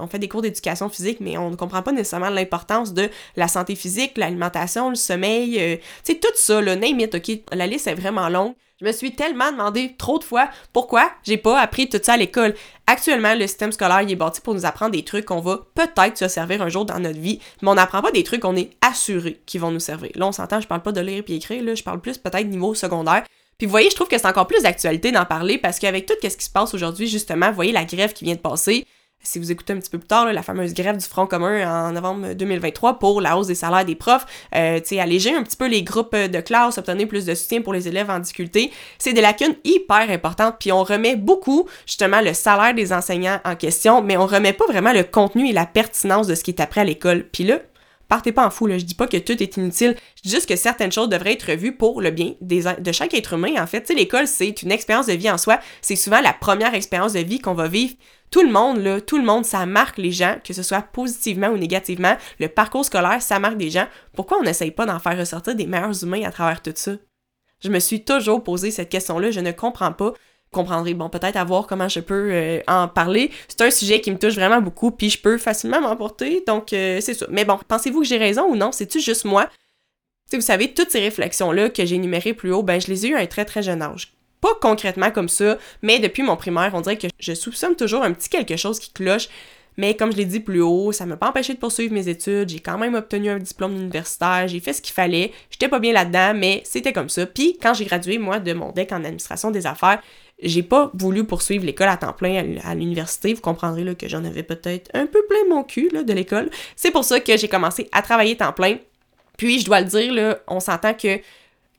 fait 0.07 0.19
des 0.19 0.27
cours 0.27 0.41
d'éducation 0.41 0.89
physique, 0.89 1.17
mais 1.19 1.37
on 1.37 1.49
ne 1.49 1.55
comprend 1.55 1.81
pas 1.81 1.91
nécessairement 1.91 2.29
l'importance 2.29 2.93
de 2.93 3.09
la 3.35 3.47
santé 3.47 3.75
physique, 3.75 4.17
l'alimentation, 4.17 4.89
le 4.89 4.95
sommeil, 4.95 5.57
euh, 5.59 5.75
tu 6.05 6.13
sais, 6.13 6.19
tout 6.19 6.29
ça, 6.35 6.61
là, 6.61 6.75
name 6.75 6.99
it, 6.99 7.15
ok, 7.15 7.39
la 7.53 7.67
liste 7.67 7.87
est 7.87 7.95
vraiment 7.95 8.29
longue. 8.29 8.53
Je 8.79 8.85
me 8.85 8.91
suis 8.91 9.15
tellement 9.15 9.51
demandé 9.51 9.95
trop 9.97 10.19
de 10.19 10.23
fois 10.23 10.49
pourquoi 10.71 11.09
j'ai 11.23 11.37
pas 11.37 11.59
appris 11.59 11.89
tout 11.89 11.97
ça 12.01 12.13
à 12.13 12.17
l'école. 12.17 12.53
Actuellement, 12.85 13.33
le 13.33 13.47
système 13.47 13.71
scolaire 13.71 14.07
est 14.07 14.15
bâti 14.15 14.39
pour 14.39 14.53
nous 14.53 14.67
apprendre 14.67 14.91
des 14.91 15.03
trucs 15.03 15.25
qu'on 15.25 15.41
va 15.41 15.61
peut-être 15.73 16.15
se 16.15 16.27
servir 16.27 16.61
un 16.61 16.69
jour 16.69 16.85
dans 16.85 16.99
notre 16.99 17.19
vie, 17.19 17.39
mais 17.63 17.69
on 17.69 17.73
n'apprend 17.73 18.03
pas 18.03 18.11
des 18.11 18.23
trucs 18.23 18.41
qu'on 18.41 18.55
est 18.55 18.69
assuré 18.81 19.41
qui 19.47 19.57
vont 19.57 19.71
nous 19.71 19.79
servir. 19.79 20.11
Là, 20.13 20.27
on 20.27 20.31
s'entend, 20.31 20.61
je 20.61 20.67
parle 20.67 20.83
pas 20.83 20.91
de 20.91 21.01
lire 21.01 21.23
et 21.27 21.35
écrire, 21.35 21.63
là, 21.63 21.73
je 21.73 21.81
parle 21.81 22.01
plus 22.01 22.19
peut-être 22.19 22.45
niveau 22.45 22.75
secondaire. 22.75 23.23
Puis 23.57 23.65
vous 23.65 23.71
voyez, 23.71 23.89
je 23.89 23.95
trouve 23.95 24.07
que 24.07 24.17
c'est 24.19 24.27
encore 24.27 24.45
plus 24.45 24.61
d'actualité 24.61 25.11
d'en 25.11 25.25
parler 25.25 25.57
parce 25.57 25.79
qu'avec 25.79 26.05
tout 26.05 26.13
ce 26.21 26.27
qui 26.27 26.45
se 26.45 26.49
passe 26.49 26.75
aujourd'hui, 26.75 27.07
justement, 27.07 27.49
vous 27.49 27.55
voyez 27.55 27.71
la 27.71 27.85
grève 27.85 28.13
qui 28.13 28.23
vient 28.23 28.35
de 28.35 28.39
passer, 28.39 28.85
si 29.23 29.39
vous 29.39 29.51
écoutez 29.51 29.73
un 29.73 29.79
petit 29.79 29.89
peu 29.89 29.97
plus 29.97 30.07
tard, 30.07 30.31
la 30.31 30.43
fameuse 30.43 30.75
grève 30.75 30.95
du 30.95 31.05
Front 31.05 31.25
commun 31.25 31.87
en 31.87 31.91
novembre 31.91 32.33
2023 32.33 32.99
pour 32.99 33.19
la 33.19 33.35
hausse 33.35 33.47
des 33.47 33.55
salaires 33.55 33.83
des 33.83 33.95
profs, 33.95 34.27
euh, 34.55 34.79
alléger 34.99 35.35
un 35.35 35.41
petit 35.41 35.57
peu 35.57 35.67
les 35.67 35.81
groupes 35.81 36.15
de 36.15 36.39
classe, 36.39 36.77
obtenir 36.77 37.07
plus 37.07 37.25
de 37.25 37.33
soutien 37.33 37.61
pour 37.61 37.73
les 37.73 37.87
élèves 37.87 38.11
en 38.11 38.19
difficulté, 38.19 38.71
c'est 38.99 39.13
des 39.13 39.21
lacunes 39.21 39.55
hyper 39.63 40.11
importantes, 40.11 40.57
puis 40.59 40.71
on 40.71 40.83
remet 40.83 41.15
beaucoup, 41.15 41.67
justement, 41.87 42.21
le 42.21 42.33
salaire 42.33 42.75
des 42.75 42.93
enseignants 42.93 43.39
en 43.43 43.55
question, 43.55 44.03
mais 44.03 44.17
on 44.17 44.27
remet 44.27 44.53
pas 44.53 44.65
vraiment 44.67 44.93
le 44.93 45.03
contenu 45.03 45.49
et 45.49 45.53
la 45.53 45.65
pertinence 45.65 46.27
de 46.27 46.35
ce 46.35 46.43
qui 46.43 46.51
est 46.51 46.61
appris 46.61 46.81
à 46.81 46.83
l'école. 46.83 47.23
Puis 47.23 47.43
là, 47.43 47.59
partez 48.07 48.31
pas 48.31 48.45
en 48.45 48.49
fou. 48.49 48.69
Je 48.69 48.75
dis 48.83 48.95
pas 48.95 49.07
que 49.07 49.17
tout 49.17 49.41
est 49.41 49.57
inutile. 49.57 49.95
Je 50.15 50.21
dis 50.23 50.29
juste 50.29 50.47
que 50.47 50.55
certaines 50.55 50.91
choses 50.91 51.09
devraient 51.09 51.33
être 51.33 51.51
revues 51.51 51.75
pour 51.75 52.01
le 52.01 52.11
bien 52.11 52.33
de 52.41 52.91
chaque 52.91 53.13
être 53.13 53.33
humain, 53.33 53.61
en 53.61 53.67
fait. 53.67 53.89
L'école, 53.89 54.27
c'est 54.27 54.61
une 54.61 54.71
expérience 54.71 55.07
de 55.07 55.13
vie 55.13 55.29
en 55.29 55.37
soi. 55.37 55.59
C'est 55.81 55.95
souvent 55.95 56.21
la 56.21 56.33
première 56.33 56.73
expérience 56.73 57.13
de 57.13 57.19
vie 57.19 57.39
qu'on 57.39 57.53
va 57.53 57.67
vivre 57.67 57.95
tout 58.29 58.43
le 58.43 58.51
monde, 58.51 58.79
là, 58.79 58.99
tout 58.99 59.17
le 59.17 59.23
monde, 59.23 59.45
ça 59.45 59.65
marque 59.65 59.97
les 59.97 60.11
gens, 60.11 60.35
que 60.43 60.53
ce 60.53 60.61
soit 60.61 60.81
positivement 60.81 61.47
ou 61.47 61.57
négativement. 61.57 62.17
Le 62.39 62.49
parcours 62.49 62.83
scolaire, 62.83 63.21
ça 63.21 63.39
marque 63.39 63.57
des 63.57 63.69
gens. 63.69 63.87
Pourquoi 64.13 64.39
on 64.39 64.43
n'essaye 64.43 64.71
pas 64.71 64.85
d'en 64.85 64.99
faire 64.99 65.17
ressortir 65.17 65.55
des 65.55 65.65
meilleurs 65.65 66.03
humains 66.03 66.23
à 66.23 66.31
travers 66.31 66.61
tout 66.61 66.73
ça? 66.75 66.91
Je 67.63 67.69
me 67.69 67.79
suis 67.79 68.03
toujours 68.03 68.43
posé 68.43 68.69
cette 68.69 68.89
question-là, 68.89 69.31
je 69.31 69.39
ne 69.39 69.51
comprends 69.51 69.93
pas. 69.93 70.13
Comprendrez, 70.51 70.93
bon, 70.93 71.09
peut-être 71.09 71.35
à 71.35 71.43
voir 71.43 71.67
comment 71.67 71.89
je 71.89 71.99
peux 71.99 72.29
euh, 72.31 72.61
en 72.67 72.87
parler. 72.87 73.31
C'est 73.47 73.61
un 73.61 73.71
sujet 73.71 74.01
qui 74.01 74.11
me 74.11 74.17
touche 74.17 74.35
vraiment 74.35 74.61
beaucoup, 74.61 74.91
puis 74.91 75.09
je 75.09 75.19
peux 75.21 75.37
facilement 75.37 75.81
m'emporter, 75.81 76.43
donc 76.47 76.73
euh, 76.73 76.99
c'est 77.01 77.13
ça. 77.13 77.25
Mais 77.29 77.45
bon, 77.45 77.59
pensez-vous 77.67 78.01
que 78.01 78.07
j'ai 78.07 78.17
raison 78.17 78.45
ou 78.45 78.55
non? 78.55 78.71
C'est-tu 78.71 78.99
juste 78.99 79.25
moi? 79.25 79.49
Si 80.29 80.35
vous 80.35 80.41
savez, 80.41 80.73
toutes 80.73 80.91
ces 80.91 80.99
réflexions-là 80.99 81.69
que 81.69 81.85
j'ai 81.85 81.95
énumérées 81.95 82.33
plus 82.33 82.51
haut, 82.51 82.63
ben 82.63 82.81
je 82.81 82.87
les 82.87 83.05
ai 83.05 83.09
eues 83.09 83.15
à 83.15 83.19
un 83.19 83.25
très 83.27 83.45
très 83.45 83.63
jeune 83.63 83.81
âge. 83.81 84.13
Pas 84.41 84.53
concrètement 84.61 85.09
comme 85.11 85.29
ça, 85.29 85.57
mais 85.81 85.99
depuis 85.99 86.21
mon 86.21 86.35
primaire, 86.35 86.71
on 86.73 86.81
dirait 86.81 86.97
que 86.97 87.07
je 87.19 87.33
soupçonne 87.33 87.75
toujours 87.75 88.03
un 88.03 88.13
petit 88.13 88.29
quelque 88.29 88.57
chose 88.57 88.79
qui 88.79 88.91
cloche. 88.91 89.29
Mais 89.77 89.95
comme 89.95 90.11
je 90.11 90.17
l'ai 90.17 90.25
dit 90.25 90.39
plus 90.39 90.61
haut, 90.61 90.91
ça 90.91 91.05
m'a 91.05 91.17
pas 91.17 91.29
empêché 91.29 91.53
de 91.53 91.59
poursuivre 91.59 91.93
mes 91.93 92.09
études. 92.09 92.49
J'ai 92.49 92.59
quand 92.59 92.79
même 92.79 92.95
obtenu 92.95 93.29
un 93.29 93.37
diplôme 93.37 93.75
universitaire. 93.75 94.47
J'ai 94.47 94.59
fait 94.59 94.73
ce 94.73 94.81
qu'il 94.81 94.93
fallait. 94.93 95.31
J'étais 95.51 95.67
pas 95.67 95.77
bien 95.79 95.93
là-dedans, 95.93 96.33
mais 96.35 96.61
c'était 96.65 96.93
comme 96.93 97.09
ça. 97.09 97.27
Puis 97.27 97.57
quand 97.61 97.75
j'ai 97.75 97.85
gradué, 97.85 98.17
moi, 98.17 98.39
de 98.39 98.53
mon 98.53 98.71
DEC 98.71 98.91
en 98.91 99.03
administration 99.03 99.51
des 99.51 99.67
affaires, 99.67 100.01
j'ai 100.41 100.63
pas 100.63 100.91
voulu 100.93 101.23
poursuivre 101.23 101.65
l'école 101.65 101.89
à 101.89 101.97
temps 101.97 102.13
plein 102.13 102.57
à 102.63 102.75
l'université. 102.75 103.33
Vous 103.33 103.41
comprendrez 103.41 103.83
là, 103.83 103.95
que 103.95 104.07
j'en 104.07 104.23
avais 104.23 104.43
peut-être 104.43 104.89
un 104.93 105.07
peu 105.07 105.25
plein 105.27 105.49
mon 105.49 105.63
cul 105.63 105.89
de 105.89 106.13
l'école. 106.13 106.49
C'est 106.75 106.91
pour 106.91 107.03
ça 107.03 107.19
que 107.19 107.37
j'ai 107.37 107.47
commencé 107.47 107.89
à 107.91 108.01
travailler 108.01 108.37
temps 108.37 108.53
plein. 108.53 108.77
Puis 109.37 109.59
je 109.59 109.65
dois 109.65 109.81
le 109.81 109.87
dire, 109.87 110.13
là, 110.13 110.39
on 110.47 110.59
s'entend 110.59 110.93
que 110.93 111.19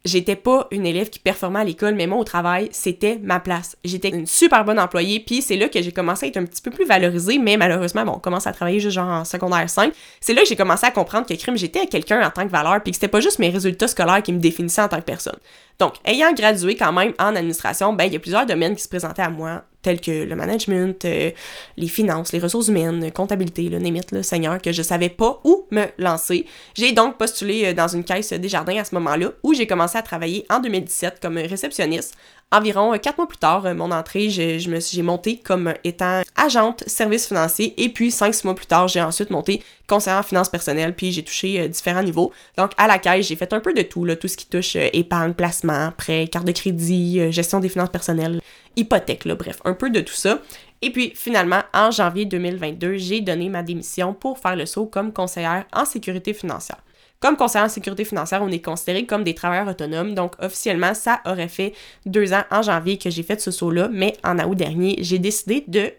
j'étais 0.05 0.37
pas 0.37 0.69
une 0.71 0.87
élève 0.87 1.11
qui 1.11 1.19
performait 1.19 1.61
à 1.61 1.65
l'école, 1.65 1.95
mais 1.95 2.07
moi 2.07 2.19
au 2.19 2.25
travail, 2.25 2.69
c'était 2.73 3.19
ma 3.23 3.41
place. 3.41 3.77
J'étais 3.85 4.09
une 4.09 4.27
super 4.27 4.65
bonne 4.65 4.79
employée, 4.79 5.21
puis 5.21 5.43
c'est 5.43 5.57
là 5.57 5.69
que 5.69 5.81
j'ai 5.81 5.93
commencé 5.93 6.27
à 6.27 6.29
être 6.29 6.37
un 6.37 6.45
petit 6.45 6.63
peu 6.63 6.71
plus 6.71 6.85
valorisée, 6.85 7.39
mais 7.39 7.57
malheureusement, 7.57 8.05
bon, 8.05 8.13
on 8.17 8.19
commence 8.19 8.47
à 8.47 8.53
travailler 8.53 8.81
juste 8.81 8.95
genre 8.95 9.09
en 9.09 9.25
secondaire 9.25 9.69
5. 9.69 9.93
C'est 10.21 10.35
là 10.35 10.43
que 10.43 10.49
j'ai 10.49 10.57
commencé 10.57 10.87
à 10.87 10.91
comprendre 10.91 11.27
que 11.27 11.35
crime, 11.35 11.57
j'étais 11.57 11.87
quelqu'un 11.87 12.27
en 12.27 12.31
tant 12.31 12.45
que 12.45 12.53
valeur, 12.53 12.83
puis 12.83 12.93
que 12.93 12.97
c'était 12.97 13.09
pas 13.09 13.21
juste 13.21 13.39
mes 13.39 13.51
résultats 13.51 13.89
scolaires 13.89 14.23
qui 14.23 14.33
me 14.33 14.39
définissaient 14.39 14.83
en 14.83 14.89
tant 14.89 14.99
que 14.99 15.05
personne. 15.05 15.39
Donc, 15.79 15.95
ayant 16.05 16.33
gradué 16.33 16.75
quand 16.75 16.93
même 16.93 17.13
en 17.19 17.37
administration, 17.37 17.93
ben 17.93 18.05
il 18.05 18.13
y 18.13 18.17
a 18.17 18.21
plusieurs 18.21 18.47
domaines 18.47 18.75
qui 18.75 18.83
se 18.83 18.89
présentaient 18.89 19.23
à 19.23 19.31
moi 19.31 19.63
tels 19.83 20.01
que 20.01 20.25
le 20.25 20.37
management, 20.37 21.05
euh, 21.05 21.31
les 21.77 21.89
finances, 21.89 22.33
les 22.33 22.39
ressources 22.39 22.69
humaines, 22.69 23.11
comptabilité, 23.13 23.69
le 23.69 23.79
némite, 23.79 24.13
le 24.13 24.23
seigneur, 24.23 24.61
que 24.61 24.73
je 24.73 24.83
savais 24.83 25.09
pas 25.09 25.41
où 25.45 25.67
me 25.71 25.87
lancer. 25.99 26.47
J'ai 26.75 26.93
donc 26.93 27.17
postulé 27.17 27.67
euh, 27.67 27.75
dans 27.75 27.89
une 27.89 28.05
caisse 28.05 28.33
des 28.33 28.49
jardins 28.49 28.79
à 28.79 28.85
ce 28.85 28.95
moment-là, 28.97 29.31
où 29.43 29.55
j'ai 29.55 29.67
commencé 29.67 29.97
à 29.97 30.03
travailler 30.03 30.45
en 30.51 30.61
2017 30.61 31.19
comme 31.21 31.37
réceptionniste 31.37 32.17
Environ 32.51 32.95
euh, 32.95 32.97
quatre 32.97 33.19
mois 33.19 33.29
plus 33.29 33.37
tard, 33.39 33.75
mon 33.75 33.91
entrée, 33.91 34.31
j'ai 34.31 35.03
monté 35.03 35.37
comme 35.37 35.75
étant 35.85 36.23
agente 36.39 36.85
service 36.87 37.27
financier 37.27 37.75
et 37.77 37.91
puis 37.91 38.11
cinq, 38.11 38.35
six 38.35 38.45
mois 38.45 38.55
plus 38.55 38.67
tard, 38.67 38.89
j'ai 38.89 39.03
ensuite 39.03 39.31
monté 39.31 39.63
conseillère 39.87 40.21
en 40.21 40.23
finances 40.23 40.49
personnelles 40.49 40.95
puis 40.95 41.13
j'ai 41.13 41.23
touché 41.23 41.61
euh, 41.61 41.69
différents 41.69 42.03
niveaux. 42.03 42.33
Donc 42.57 42.73
à 42.79 42.87
la 42.87 42.99
caisse, 42.99 43.27
j'ai 43.27 43.37
fait 43.37 43.53
un 43.53 43.61
peu 43.61 43.75
de 43.75 43.83
tout, 43.83 44.05
là, 44.05 44.17
tout 44.17 44.29
ce 44.29 44.37
qui 44.37 44.47
touche 44.47 44.77
épargne, 44.77 45.35
placement, 45.35 45.93
prêt, 45.97 46.29
carte 46.29 46.47
de 46.47 46.53
crédit, 46.53 47.31
gestion 47.33 47.61
des 47.61 47.69
finances 47.69 47.91
personnelles, 47.91 48.41
hypothèque, 48.77 49.25
là, 49.25 49.35
bref, 49.35 49.59
un 49.65 49.75
peu 49.75 49.91
de 49.91 50.01
tout 50.01 50.15
ça. 50.15 50.41
Et 50.81 50.91
puis 50.91 51.13
finalement, 51.15 51.63
en 51.75 51.91
janvier 51.91 52.25
2022, 52.25 52.97
j'ai 52.97 53.21
donné 53.21 53.49
ma 53.49 53.63
démission 53.63 54.15
pour 54.15 54.39
faire 54.39 54.57
le 54.57 54.67
saut 54.67 54.87
comme 54.87 55.13
conseillère 55.13 55.65
en 55.73 55.85
sécurité 55.85 56.33
financière. 56.33 56.79
Comme 57.21 57.37
conseillère 57.37 57.67
en 57.67 57.69
sécurité 57.71 58.05
financière, 58.05 58.43
on 58.43 58.49
est 58.49 58.61
considéré 58.61 59.05
comme 59.05 59.25
des 59.25 59.35
travailleurs 59.35 59.67
autonomes. 59.67 60.15
Donc, 60.15 60.35
officiellement, 60.41 60.95
ça 60.95 61.21
aurait 61.27 61.49
fait 61.49 61.75
deux 62.07 62.33
ans 62.33 62.45
en 62.53 62.63
janvier 62.63 62.97
que 62.97 63.11
j'ai 63.11 63.25
fait 63.25 63.41
ce 63.41 63.51
saut-là. 63.51 63.89
Mais 63.91 64.17
en 64.23 64.39
août 64.39 64.55
dernier, 64.55 64.97
j'ai 65.01 65.19
décidé 65.19 65.65
de 65.67 65.91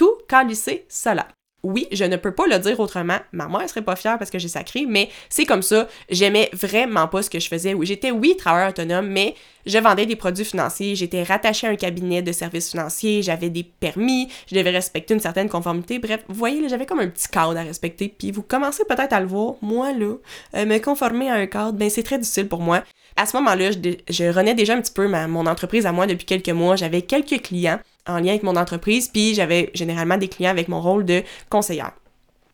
tout 0.00 0.16
calisser 0.26 0.86
cela. 0.88 1.28
Oui, 1.62 1.86
je 1.92 2.04
ne 2.04 2.16
peux 2.16 2.32
pas 2.32 2.46
le 2.46 2.58
dire 2.58 2.80
autrement. 2.80 3.18
Ma 3.32 3.48
mère 3.48 3.68
serait 3.68 3.82
pas 3.82 3.96
fière 3.96 4.18
parce 4.18 4.30
que 4.30 4.38
j'ai 4.38 4.48
sacré, 4.48 4.86
mais 4.88 5.10
c'est 5.28 5.44
comme 5.44 5.60
ça. 5.60 5.88
J'aimais 6.08 6.48
vraiment 6.54 7.06
pas 7.06 7.20
ce 7.20 7.28
que 7.28 7.38
je 7.38 7.46
faisais. 7.48 7.76
J'étais, 7.82 8.10
oui, 8.10 8.34
travailleur 8.34 8.70
autonome, 8.70 9.08
mais 9.08 9.34
je 9.66 9.76
vendais 9.76 10.06
des 10.06 10.16
produits 10.16 10.46
financiers. 10.46 10.94
J'étais 10.94 11.22
rattachée 11.22 11.66
à 11.66 11.70
un 11.70 11.76
cabinet 11.76 12.22
de 12.22 12.32
services 12.32 12.70
financiers. 12.70 13.20
J'avais 13.20 13.50
des 13.50 13.62
permis. 13.62 14.30
Je 14.50 14.54
devais 14.54 14.70
respecter 14.70 15.12
une 15.12 15.20
certaine 15.20 15.50
conformité. 15.50 15.98
Bref, 15.98 16.24
vous 16.28 16.34
voyez, 16.34 16.66
j'avais 16.66 16.86
comme 16.86 17.00
un 17.00 17.08
petit 17.08 17.28
cadre 17.28 17.58
à 17.58 17.62
respecter. 17.62 18.08
Puis 18.08 18.30
vous 18.30 18.42
commencez 18.42 18.86
peut-être 18.86 19.12
à 19.12 19.20
le 19.20 19.26
voir. 19.26 19.56
Moi, 19.60 19.92
là, 19.92 20.14
euh, 20.56 20.64
me 20.64 20.78
conformer 20.78 21.28
à 21.28 21.34
un 21.34 21.46
cadre, 21.46 21.76
ben 21.76 21.90
c'est 21.90 22.04
très 22.04 22.16
difficile 22.16 22.48
pour 22.48 22.60
moi. 22.60 22.84
À 23.16 23.26
ce 23.26 23.36
moment-là, 23.36 23.70
je, 23.70 24.32
renais 24.32 24.54
déjà 24.54 24.72
un 24.72 24.80
petit 24.80 24.94
peu 24.94 25.06
mon 25.08 25.44
entreprise 25.44 25.84
à 25.84 25.92
moi 25.92 26.06
depuis 26.06 26.24
quelques 26.24 26.48
mois. 26.48 26.76
J'avais 26.76 27.02
quelques 27.02 27.42
clients 27.42 27.80
en 28.06 28.18
lien 28.18 28.30
avec 28.30 28.42
mon 28.42 28.56
entreprise, 28.56 29.08
puis 29.08 29.34
j'avais 29.34 29.70
généralement 29.74 30.16
des 30.16 30.28
clients 30.28 30.50
avec 30.50 30.68
mon 30.68 30.80
rôle 30.80 31.04
de 31.04 31.22
conseillère. 31.48 31.92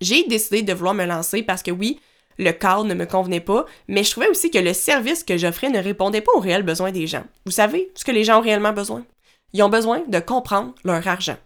J'ai 0.00 0.25
décidé 0.25 0.62
de 0.62 0.73
vouloir 0.73 0.95
me 0.95 1.05
lancer 1.05 1.43
parce 1.43 1.62
que 1.62 1.71
oui, 1.71 2.00
le 2.38 2.50
cadre 2.53 2.85
ne 2.85 2.95
me 2.95 3.07
convenait 3.07 3.41
pas, 3.41 3.65
mais 3.88 4.05
je 4.05 4.11
trouvais 4.11 4.29
aussi 4.29 4.50
que 4.50 4.59
le 4.59 4.75
service 4.75 5.25
que 5.25 5.38
j'offrais 5.38 5.71
ne 5.71 5.79
répondait 5.79 6.21
pas 6.21 6.33
aux 6.35 6.41
réels 6.41 6.62
besoins 6.62 6.93
des 6.93 7.07
gens. 7.07 7.25
Vous 7.47 7.53
savez 7.53 7.91
ce 7.95 8.05
que 8.05 8.12
les 8.12 8.25
gens 8.25 8.38
ont 8.38 8.43
réellement 8.43 8.73
besoin? 8.73 9.05
Ils 9.53 9.62
ont 9.62 9.69
besoin 9.69 10.03
de 10.07 10.19
comprendre 10.19 10.75
leur 10.85 11.07
argent. 11.09 11.37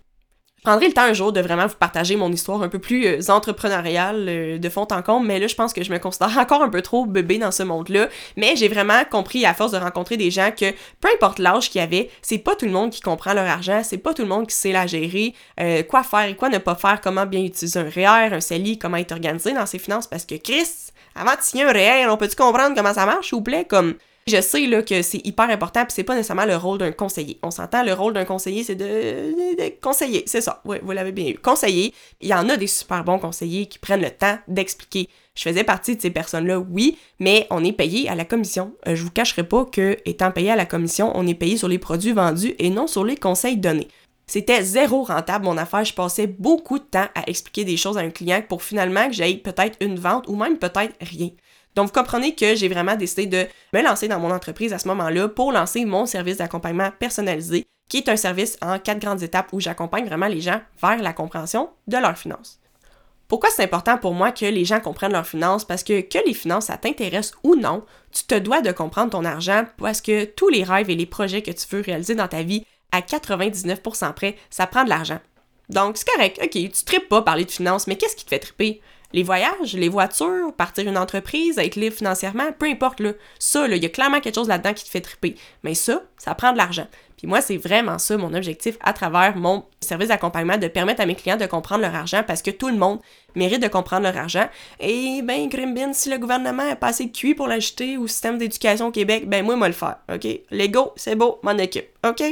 Je 0.60 0.68
prendrai 0.68 0.88
le 0.88 0.92
temps 0.92 1.04
un 1.04 1.14
jour 1.14 1.32
de 1.32 1.40
vraiment 1.40 1.66
vous 1.66 1.76
partager 1.76 2.16
mon 2.16 2.30
histoire 2.30 2.60
un 2.60 2.68
peu 2.68 2.78
plus 2.78 3.06
euh, 3.06 3.32
entrepreneuriale 3.32 4.26
euh, 4.28 4.58
de 4.58 4.68
fond 4.68 4.86
en 4.90 5.00
comble, 5.00 5.26
mais 5.26 5.38
là, 5.38 5.46
je 5.46 5.54
pense 5.54 5.72
que 5.72 5.82
je 5.82 5.90
me 5.90 5.98
considère 5.98 6.36
encore 6.38 6.60
un 6.60 6.68
peu 6.68 6.82
trop 6.82 7.06
bébé 7.06 7.38
dans 7.38 7.50
ce 7.50 7.62
monde-là. 7.62 8.10
Mais 8.36 8.56
j'ai 8.56 8.68
vraiment 8.68 9.02
compris 9.10 9.46
à 9.46 9.54
force 9.54 9.72
de 9.72 9.78
rencontrer 9.78 10.18
des 10.18 10.30
gens 10.30 10.50
que 10.50 10.70
peu 11.00 11.08
importe 11.14 11.38
l'âge 11.38 11.70
qu'il 11.70 11.80
y 11.80 11.84
avait, 11.84 12.10
c'est 12.20 12.36
pas 12.36 12.56
tout 12.56 12.66
le 12.66 12.72
monde 12.72 12.90
qui 12.90 13.00
comprend 13.00 13.32
leur 13.32 13.46
argent, 13.46 13.80
c'est 13.82 13.96
pas 13.96 14.12
tout 14.12 14.20
le 14.20 14.28
monde 14.28 14.48
qui 14.48 14.54
sait 14.54 14.72
la 14.72 14.86
gérer, 14.86 15.32
euh, 15.58 15.82
quoi 15.82 16.02
faire 16.02 16.26
et 16.26 16.36
quoi 16.36 16.50
ne 16.50 16.58
pas 16.58 16.74
faire, 16.74 17.00
comment 17.00 17.24
bien 17.24 17.42
utiliser 17.42 17.80
un 17.80 17.88
REER, 17.88 18.34
un 18.34 18.40
CELI, 18.40 18.78
comment 18.78 18.98
être 18.98 19.12
organisé 19.12 19.54
dans 19.54 19.64
ses 19.64 19.78
finances, 19.78 20.08
parce 20.08 20.26
que 20.26 20.34
Chris, 20.34 20.68
avant 21.14 21.36
de 21.36 21.40
signer 21.40 21.64
un 21.64 21.72
REER, 21.72 22.06
on 22.10 22.18
peut-tu 22.18 22.36
comprendre 22.36 22.76
comment 22.76 22.92
ça 22.92 23.06
marche, 23.06 23.30
s'il 23.30 23.36
vous 23.36 23.42
plaît, 23.42 23.64
comme 23.64 23.94
je 24.30 24.40
sais 24.40 24.66
là, 24.66 24.82
que 24.82 25.02
c'est 25.02 25.24
hyper 25.26 25.50
important, 25.50 25.84
puis 25.84 25.92
c'est 25.92 26.04
pas 26.04 26.14
nécessairement 26.14 26.46
le 26.46 26.56
rôle 26.56 26.78
d'un 26.78 26.92
conseiller. 26.92 27.38
On 27.42 27.50
s'entend, 27.50 27.84
le 27.84 27.92
rôle 27.92 28.14
d'un 28.14 28.24
conseiller, 28.24 28.64
c'est 28.64 28.74
de, 28.74 29.34
conseiller, 29.80 30.22
c'est 30.26 30.40
ça. 30.40 30.62
Oui, 30.64 30.78
vous 30.82 30.92
l'avez 30.92 31.12
bien 31.12 31.28
eu. 31.28 31.34
Conseiller, 31.34 31.92
il 32.20 32.28
y 32.28 32.34
en 32.34 32.48
a 32.48 32.56
des 32.56 32.66
super 32.66 33.04
bons 33.04 33.18
conseillers 33.18 33.66
qui 33.66 33.78
prennent 33.78 34.02
le 34.02 34.10
temps 34.10 34.38
d'expliquer. 34.48 35.08
Je 35.34 35.42
faisais 35.42 35.64
partie 35.64 35.96
de 35.96 36.00
ces 36.00 36.10
personnes-là, 36.10 36.58
oui, 36.58 36.98
mais 37.18 37.46
on 37.50 37.64
est 37.64 37.72
payé 37.72 38.08
à 38.08 38.14
la 38.14 38.24
commission. 38.24 38.72
Euh, 38.88 38.94
je 38.94 39.02
vous 39.02 39.10
cacherai 39.10 39.44
pas 39.44 39.64
que, 39.64 39.98
étant 40.04 40.30
payé 40.30 40.50
à 40.50 40.56
la 40.56 40.66
commission, 40.66 41.12
on 41.14 41.26
est 41.26 41.34
payé 41.34 41.56
sur 41.56 41.68
les 41.68 41.78
produits 41.78 42.12
vendus 42.12 42.54
et 42.58 42.70
non 42.70 42.86
sur 42.86 43.04
les 43.04 43.16
conseils 43.16 43.56
donnés. 43.56 43.88
C'était 44.26 44.62
zéro 44.62 45.02
rentable 45.02 45.44
mon 45.44 45.56
affaire. 45.56 45.84
Je 45.84 45.92
passais 45.92 46.28
beaucoup 46.28 46.78
de 46.78 46.84
temps 46.84 47.08
à 47.16 47.28
expliquer 47.28 47.64
des 47.64 47.76
choses 47.76 47.98
à 47.98 48.02
un 48.02 48.10
client 48.10 48.42
pour 48.48 48.62
finalement 48.62 49.08
que 49.08 49.12
j'aille 49.12 49.38
peut-être 49.38 49.76
une 49.80 49.98
vente 49.98 50.28
ou 50.28 50.36
même 50.36 50.56
peut-être 50.56 50.94
rien. 51.00 51.30
Donc, 51.76 51.86
vous 51.86 51.92
comprenez 51.92 52.34
que 52.34 52.54
j'ai 52.54 52.68
vraiment 52.68 52.96
décidé 52.96 53.26
de 53.26 53.46
me 53.72 53.82
lancer 53.82 54.08
dans 54.08 54.18
mon 54.18 54.32
entreprise 54.32 54.72
à 54.72 54.78
ce 54.78 54.88
moment-là 54.88 55.28
pour 55.28 55.52
lancer 55.52 55.84
mon 55.84 56.06
service 56.06 56.38
d'accompagnement 56.38 56.90
personnalisé, 56.98 57.66
qui 57.88 57.98
est 57.98 58.08
un 58.08 58.16
service 58.16 58.58
en 58.60 58.78
quatre 58.78 59.00
grandes 59.00 59.22
étapes 59.22 59.52
où 59.52 59.60
j'accompagne 59.60 60.06
vraiment 60.06 60.26
les 60.28 60.40
gens 60.40 60.60
vers 60.82 61.00
la 61.00 61.12
compréhension 61.12 61.70
de 61.86 61.96
leurs 61.96 62.18
finances. 62.18 62.60
Pourquoi 63.28 63.50
c'est 63.50 63.62
important 63.62 63.96
pour 63.96 64.12
moi 64.12 64.32
que 64.32 64.44
les 64.44 64.64
gens 64.64 64.80
comprennent 64.80 65.12
leurs 65.12 65.26
finances? 65.26 65.64
Parce 65.64 65.84
que 65.84 66.00
que 66.00 66.18
les 66.26 66.34
finances, 66.34 66.66
ça 66.66 66.76
t'intéresse 66.76 67.32
ou 67.44 67.54
non, 67.54 67.84
tu 68.10 68.24
te 68.24 68.34
dois 68.34 68.60
de 68.60 68.72
comprendre 68.72 69.10
ton 69.10 69.24
argent 69.24 69.64
parce 69.78 70.00
que 70.00 70.24
tous 70.24 70.48
les 70.48 70.64
rêves 70.64 70.90
et 70.90 70.96
les 70.96 71.06
projets 71.06 71.40
que 71.40 71.52
tu 71.52 71.64
veux 71.70 71.80
réaliser 71.80 72.16
dans 72.16 72.26
ta 72.26 72.42
vie, 72.42 72.64
à 72.90 73.02
99% 73.02 74.14
près, 74.14 74.36
ça 74.50 74.66
prend 74.66 74.82
de 74.82 74.88
l'argent. 74.88 75.20
Donc, 75.68 75.96
c'est 75.96 76.08
correct, 76.08 76.40
ok, 76.42 76.50
tu 76.50 76.84
tripes 76.84 77.08
pas 77.08 77.22
parler 77.22 77.44
de 77.44 77.50
finances, 77.52 77.86
mais 77.86 77.96
qu'est-ce 77.96 78.16
qui 78.16 78.24
te 78.24 78.30
fait 78.30 78.40
triper? 78.40 78.80
Les 79.12 79.22
voyages, 79.22 79.74
les 79.74 79.88
voitures, 79.88 80.52
partir 80.56 80.88
une 80.88 80.98
entreprise, 80.98 81.58
être 81.58 81.76
libre 81.76 81.96
financièrement, 81.96 82.52
peu 82.58 82.66
importe, 82.66 83.00
là. 83.00 83.12
Ça, 83.38 83.66
il 83.66 83.82
y 83.82 83.86
a 83.86 83.88
clairement 83.88 84.20
quelque 84.20 84.34
chose 84.34 84.48
là-dedans 84.48 84.74
qui 84.74 84.84
te 84.84 84.90
fait 84.90 85.00
triper. 85.00 85.34
Mais 85.64 85.74
ça, 85.74 86.02
ça 86.16 86.34
prend 86.34 86.52
de 86.52 86.58
l'argent. 86.58 86.86
Puis 87.20 87.26
moi, 87.26 87.42
c'est 87.42 87.58
vraiment 87.58 87.98
ça 87.98 88.16
mon 88.16 88.32
objectif 88.32 88.78
à 88.80 88.94
travers 88.94 89.36
mon 89.36 89.64
service 89.80 90.08
d'accompagnement, 90.08 90.56
de 90.56 90.68
permettre 90.68 91.02
à 91.02 91.06
mes 91.06 91.14
clients 91.14 91.36
de 91.36 91.44
comprendre 91.44 91.82
leur 91.82 91.94
argent 91.94 92.22
parce 92.26 92.40
que 92.40 92.50
tout 92.50 92.68
le 92.68 92.76
monde 92.76 92.98
mérite 93.34 93.62
de 93.62 93.68
comprendre 93.68 94.04
leur 94.04 94.16
argent. 94.16 94.48
Et 94.78 95.20
ben, 95.22 95.46
Grimbin, 95.48 95.92
si 95.92 96.08
le 96.08 96.16
gouvernement 96.16 96.70
a 96.70 96.76
pas 96.76 96.88
assez 96.88 97.04
de 97.04 97.12
cuit 97.12 97.34
pour 97.34 97.46
l'acheter 97.46 97.98
au 97.98 98.06
système 98.06 98.38
d'éducation 98.38 98.86
au 98.86 98.90
Québec, 98.90 99.28
ben 99.28 99.44
moi, 99.44 99.56
moi 99.56 99.68
le 99.68 99.74
faire, 99.74 99.96
OK? 100.10 100.26
Lego, 100.50 100.92
c'est 100.96 101.14
beau, 101.14 101.38
mon 101.42 101.58
équipe, 101.58 101.88
OK? 102.06 102.22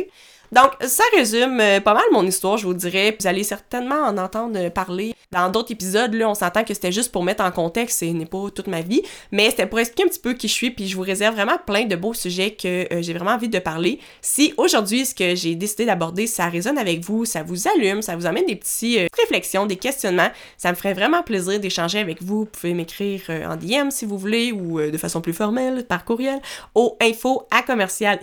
Donc, 0.52 0.72
ça 0.80 1.04
résume 1.16 1.60
euh, 1.60 1.80
pas 1.80 1.94
mal 1.94 2.04
mon 2.12 2.26
histoire, 2.26 2.56
je 2.56 2.66
vous 2.66 2.74
dirais. 2.74 3.16
Vous 3.18 3.26
allez 3.26 3.44
certainement 3.44 4.02
en 4.02 4.16
entendre 4.16 4.68
parler 4.70 5.14
dans 5.30 5.50
d'autres 5.50 5.72
épisodes. 5.72 6.14
Là, 6.14 6.28
on 6.28 6.34
s'entend 6.34 6.64
que 6.64 6.74
c'était 6.74 6.92
juste 6.92 7.12
pour 7.12 7.22
mettre 7.22 7.44
en 7.44 7.50
contexte, 7.50 8.00
ce 8.00 8.06
n'est 8.06 8.26
pas 8.26 8.46
toute 8.54 8.66
ma 8.66 8.80
vie, 8.80 9.02
mais 9.30 9.50
c'était 9.50 9.66
pour 9.66 9.78
expliquer 9.78 10.04
un 10.04 10.08
petit 10.08 10.20
peu 10.20 10.34
qui 10.34 10.48
je 10.48 10.52
suis, 10.52 10.70
puis 10.70 10.88
je 10.88 10.96
vous 10.96 11.02
réserve 11.02 11.34
vraiment 11.34 11.58
plein 11.66 11.84
de 11.84 11.96
beaux 11.96 12.14
sujets 12.14 12.52
que 12.52 12.92
euh, 12.92 13.02
j'ai 13.02 13.12
vraiment 13.12 13.32
envie 13.32 13.48
de 13.48 13.58
parler. 13.58 13.98
Si 14.22 14.54
aujourd'hui, 14.56 15.04
ce 15.04 15.14
que 15.14 15.34
j'ai 15.34 15.54
décidé 15.54 15.84
d'aborder, 15.84 16.26
ça 16.26 16.46
résonne 16.46 16.78
avec 16.78 17.04
vous, 17.04 17.24
ça 17.24 17.42
vous 17.42 17.68
allume, 17.68 18.00
ça 18.02 18.16
vous 18.16 18.26
amène 18.26 18.46
des 18.46 18.56
petites 18.56 18.98
euh, 18.98 19.06
réflexions, 19.20 19.66
des 19.66 19.76
questionnements, 19.76 20.30
ça 20.56 20.70
me 20.70 20.76
ferait 20.76 20.94
vraiment 20.94 21.22
plaisir 21.22 21.60
d'échanger 21.60 21.98
avec 21.98 22.22
vous. 22.22 22.40
Vous 22.40 22.46
pouvez 22.46 22.74
m'écrire 22.74 23.20
en 23.28 23.56
DM 23.56 23.90
si 23.90 24.06
vous 24.06 24.16
voulez, 24.16 24.52
ou 24.52 24.80
de 24.80 24.96
façon 24.98 25.20
plus 25.20 25.32
formelle, 25.32 25.84
par 25.86 26.04
courriel, 26.04 26.40
au 26.74 26.96
info 27.00 27.46
à 27.50 27.62
commercial 27.62 28.18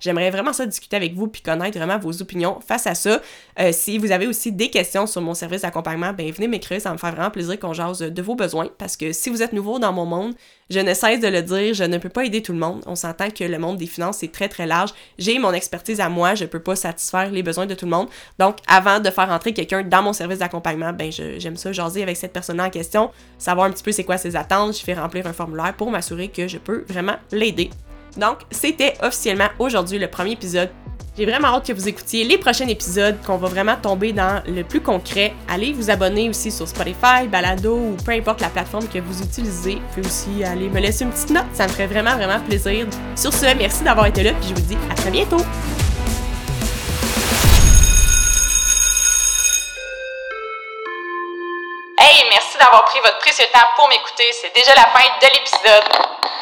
J'aimerais 0.00 0.30
vraiment 0.30 0.52
ça 0.52 0.65
discuter 0.66 0.96
avec 0.96 1.14
vous 1.14 1.28
puis 1.28 1.42
connaître 1.42 1.78
vraiment 1.78 1.98
vos 1.98 2.20
opinions 2.22 2.58
face 2.66 2.86
à 2.86 2.94
ça. 2.94 3.20
Euh, 3.58 3.70
si 3.72 3.98
vous 3.98 4.12
avez 4.12 4.26
aussi 4.26 4.52
des 4.52 4.70
questions 4.70 5.06
sur 5.06 5.22
mon 5.22 5.34
service 5.34 5.62
d'accompagnement, 5.62 6.12
ben 6.12 6.30
venez 6.30 6.48
m'écrire, 6.48 6.80
ça 6.80 6.92
me 6.92 6.98
fait 6.98 7.10
vraiment 7.10 7.30
plaisir 7.30 7.58
qu'on 7.58 7.72
jase 7.72 7.98
de 7.98 8.22
vos 8.22 8.34
besoins 8.34 8.68
parce 8.78 8.96
que 8.96 9.12
si 9.12 9.30
vous 9.30 9.42
êtes 9.42 9.52
nouveau 9.52 9.78
dans 9.78 9.92
mon 9.92 10.06
monde, 10.06 10.34
je 10.68 10.80
ne 10.80 10.94
cesse 10.94 11.20
de 11.20 11.28
le 11.28 11.42
dire, 11.42 11.74
je 11.74 11.84
ne 11.84 11.98
peux 11.98 12.08
pas 12.08 12.24
aider 12.24 12.42
tout 12.42 12.52
le 12.52 12.58
monde. 12.58 12.82
On 12.86 12.96
s'entend 12.96 13.30
que 13.30 13.44
le 13.44 13.58
monde 13.58 13.76
des 13.76 13.86
finances 13.86 14.22
est 14.22 14.32
très 14.32 14.48
très 14.48 14.66
large. 14.66 14.90
J'ai 15.16 15.38
mon 15.38 15.52
expertise 15.52 16.00
à 16.00 16.08
moi, 16.08 16.34
je 16.34 16.44
peux 16.44 16.60
pas 16.60 16.74
satisfaire 16.74 17.30
les 17.30 17.42
besoins 17.42 17.66
de 17.66 17.74
tout 17.74 17.84
le 17.84 17.92
monde. 17.92 18.08
Donc 18.38 18.56
avant 18.66 19.00
de 19.00 19.10
faire 19.10 19.30
entrer 19.30 19.54
quelqu'un 19.54 19.82
dans 19.82 20.02
mon 20.02 20.12
service 20.12 20.38
d'accompagnement, 20.38 20.92
ben 20.92 21.10
j'aime 21.12 21.56
ça 21.56 21.72
jaser 21.72 22.02
avec 22.02 22.16
cette 22.16 22.32
personne 22.32 22.60
en 22.60 22.70
question, 22.70 23.10
savoir 23.38 23.66
un 23.66 23.70
petit 23.70 23.82
peu 23.82 23.92
c'est 23.92 24.04
quoi 24.04 24.18
ses 24.18 24.34
attentes, 24.36 24.76
je 24.76 24.82
fais 24.82 24.94
remplir 24.94 25.26
un 25.26 25.32
formulaire 25.32 25.74
pour 25.76 25.90
m'assurer 25.90 26.28
que 26.28 26.48
je 26.48 26.58
peux 26.58 26.84
vraiment 26.88 27.16
l'aider. 27.30 27.70
Donc, 28.16 28.38
c'était 28.50 28.94
officiellement 29.02 29.48
aujourd'hui 29.58 29.98
le 29.98 30.08
premier 30.08 30.32
épisode. 30.32 30.70
J'ai 31.18 31.24
vraiment 31.24 31.48
hâte 31.48 31.66
que 31.66 31.72
vous 31.72 31.88
écoutiez 31.88 32.24
les 32.24 32.36
prochains 32.36 32.68
épisodes, 32.68 33.16
qu'on 33.26 33.38
va 33.38 33.48
vraiment 33.48 33.76
tomber 33.76 34.12
dans 34.12 34.42
le 34.46 34.62
plus 34.64 34.82
concret. 34.82 35.32
Allez 35.48 35.72
vous 35.72 35.90
abonner 35.90 36.28
aussi 36.28 36.50
sur 36.50 36.68
Spotify, 36.68 37.26
Balado 37.26 37.74
ou 37.74 37.96
peu 38.04 38.12
importe 38.12 38.42
la 38.42 38.50
plateforme 38.50 38.86
que 38.86 38.98
vous 38.98 39.22
utilisez. 39.22 39.78
Vous 39.96 40.06
aussi 40.06 40.44
aller 40.44 40.68
me 40.68 40.78
laisser 40.78 41.04
une 41.04 41.10
petite 41.10 41.30
note, 41.30 41.46
ça 41.54 41.66
me 41.66 41.72
ferait 41.72 41.86
vraiment, 41.86 42.16
vraiment 42.16 42.38
plaisir. 42.40 42.86
Sur 43.14 43.32
ce, 43.32 43.46
merci 43.56 43.82
d'avoir 43.82 44.06
été 44.06 44.22
là, 44.22 44.32
puis 44.32 44.50
je 44.50 44.54
vous 44.54 44.60
dis 44.60 44.76
à 44.90 44.94
très 44.94 45.10
bientôt! 45.10 45.40
Hey, 51.98 52.24
merci 52.28 52.58
d'avoir 52.58 52.84
pris 52.84 53.00
votre 53.00 53.18
précieux 53.20 53.46
temps 53.54 53.66
pour 53.74 53.88
m'écouter. 53.88 54.24
C'est 54.32 54.54
déjà 54.54 54.74
la 54.74 54.84
fin 54.92 55.04
de 55.18 55.26
l'épisode. 55.32 56.35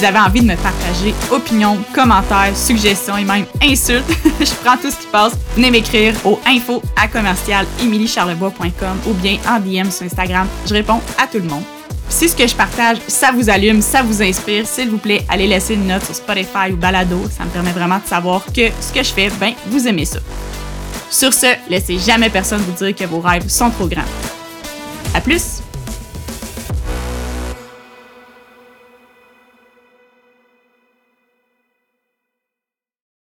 Vous 0.00 0.06
avez 0.06 0.18
envie 0.18 0.40
de 0.40 0.46
me 0.46 0.56
partager 0.56 1.14
opinions, 1.30 1.76
commentaires, 1.94 2.56
suggestions 2.56 3.18
et 3.18 3.24
même 3.24 3.44
insultes, 3.62 4.06
je 4.40 4.50
prends 4.64 4.78
tout 4.78 4.90
ce 4.90 4.96
qui 4.96 5.06
passe. 5.12 5.34
Venez 5.54 5.70
m'écrire 5.70 6.14
au 6.24 6.40
info 6.46 6.82
à 6.96 7.06
commercial 7.06 7.66
ou 7.82 9.12
bien 9.12 9.36
en 9.46 9.60
DM 9.60 9.90
sur 9.90 10.06
Instagram. 10.06 10.46
Je 10.66 10.72
réponds 10.72 11.02
à 11.22 11.26
tout 11.26 11.36
le 11.36 11.44
monde. 11.44 11.64
Si 12.08 12.30
ce 12.30 12.34
que 12.34 12.46
je 12.46 12.54
partage, 12.54 12.96
ça 13.08 13.30
vous 13.30 13.50
allume, 13.50 13.82
ça 13.82 14.02
vous 14.02 14.22
inspire, 14.22 14.66
s'il 14.66 14.88
vous 14.88 14.96
plaît, 14.96 15.22
allez 15.28 15.46
laisser 15.46 15.74
une 15.74 15.86
note 15.86 16.06
sur 16.06 16.14
Spotify 16.14 16.72
ou 16.72 16.76
Balado. 16.76 17.20
Ça 17.36 17.44
me 17.44 17.50
permet 17.50 17.72
vraiment 17.72 17.98
de 17.98 18.06
savoir 18.06 18.46
que 18.46 18.70
ce 18.80 18.94
que 18.94 19.02
je 19.02 19.12
fais, 19.12 19.28
ben, 19.38 19.52
vous 19.66 19.86
aimez 19.86 20.06
ça. 20.06 20.20
Sur 21.10 21.34
ce, 21.34 21.48
laissez 21.68 21.98
jamais 21.98 22.30
personne 22.30 22.62
vous 22.62 22.86
dire 22.86 22.96
que 22.96 23.04
vos 23.04 23.20
rêves 23.20 23.48
sont 23.48 23.68
trop 23.68 23.86
grands. 23.86 24.00
À 25.12 25.20
plus! 25.20 25.59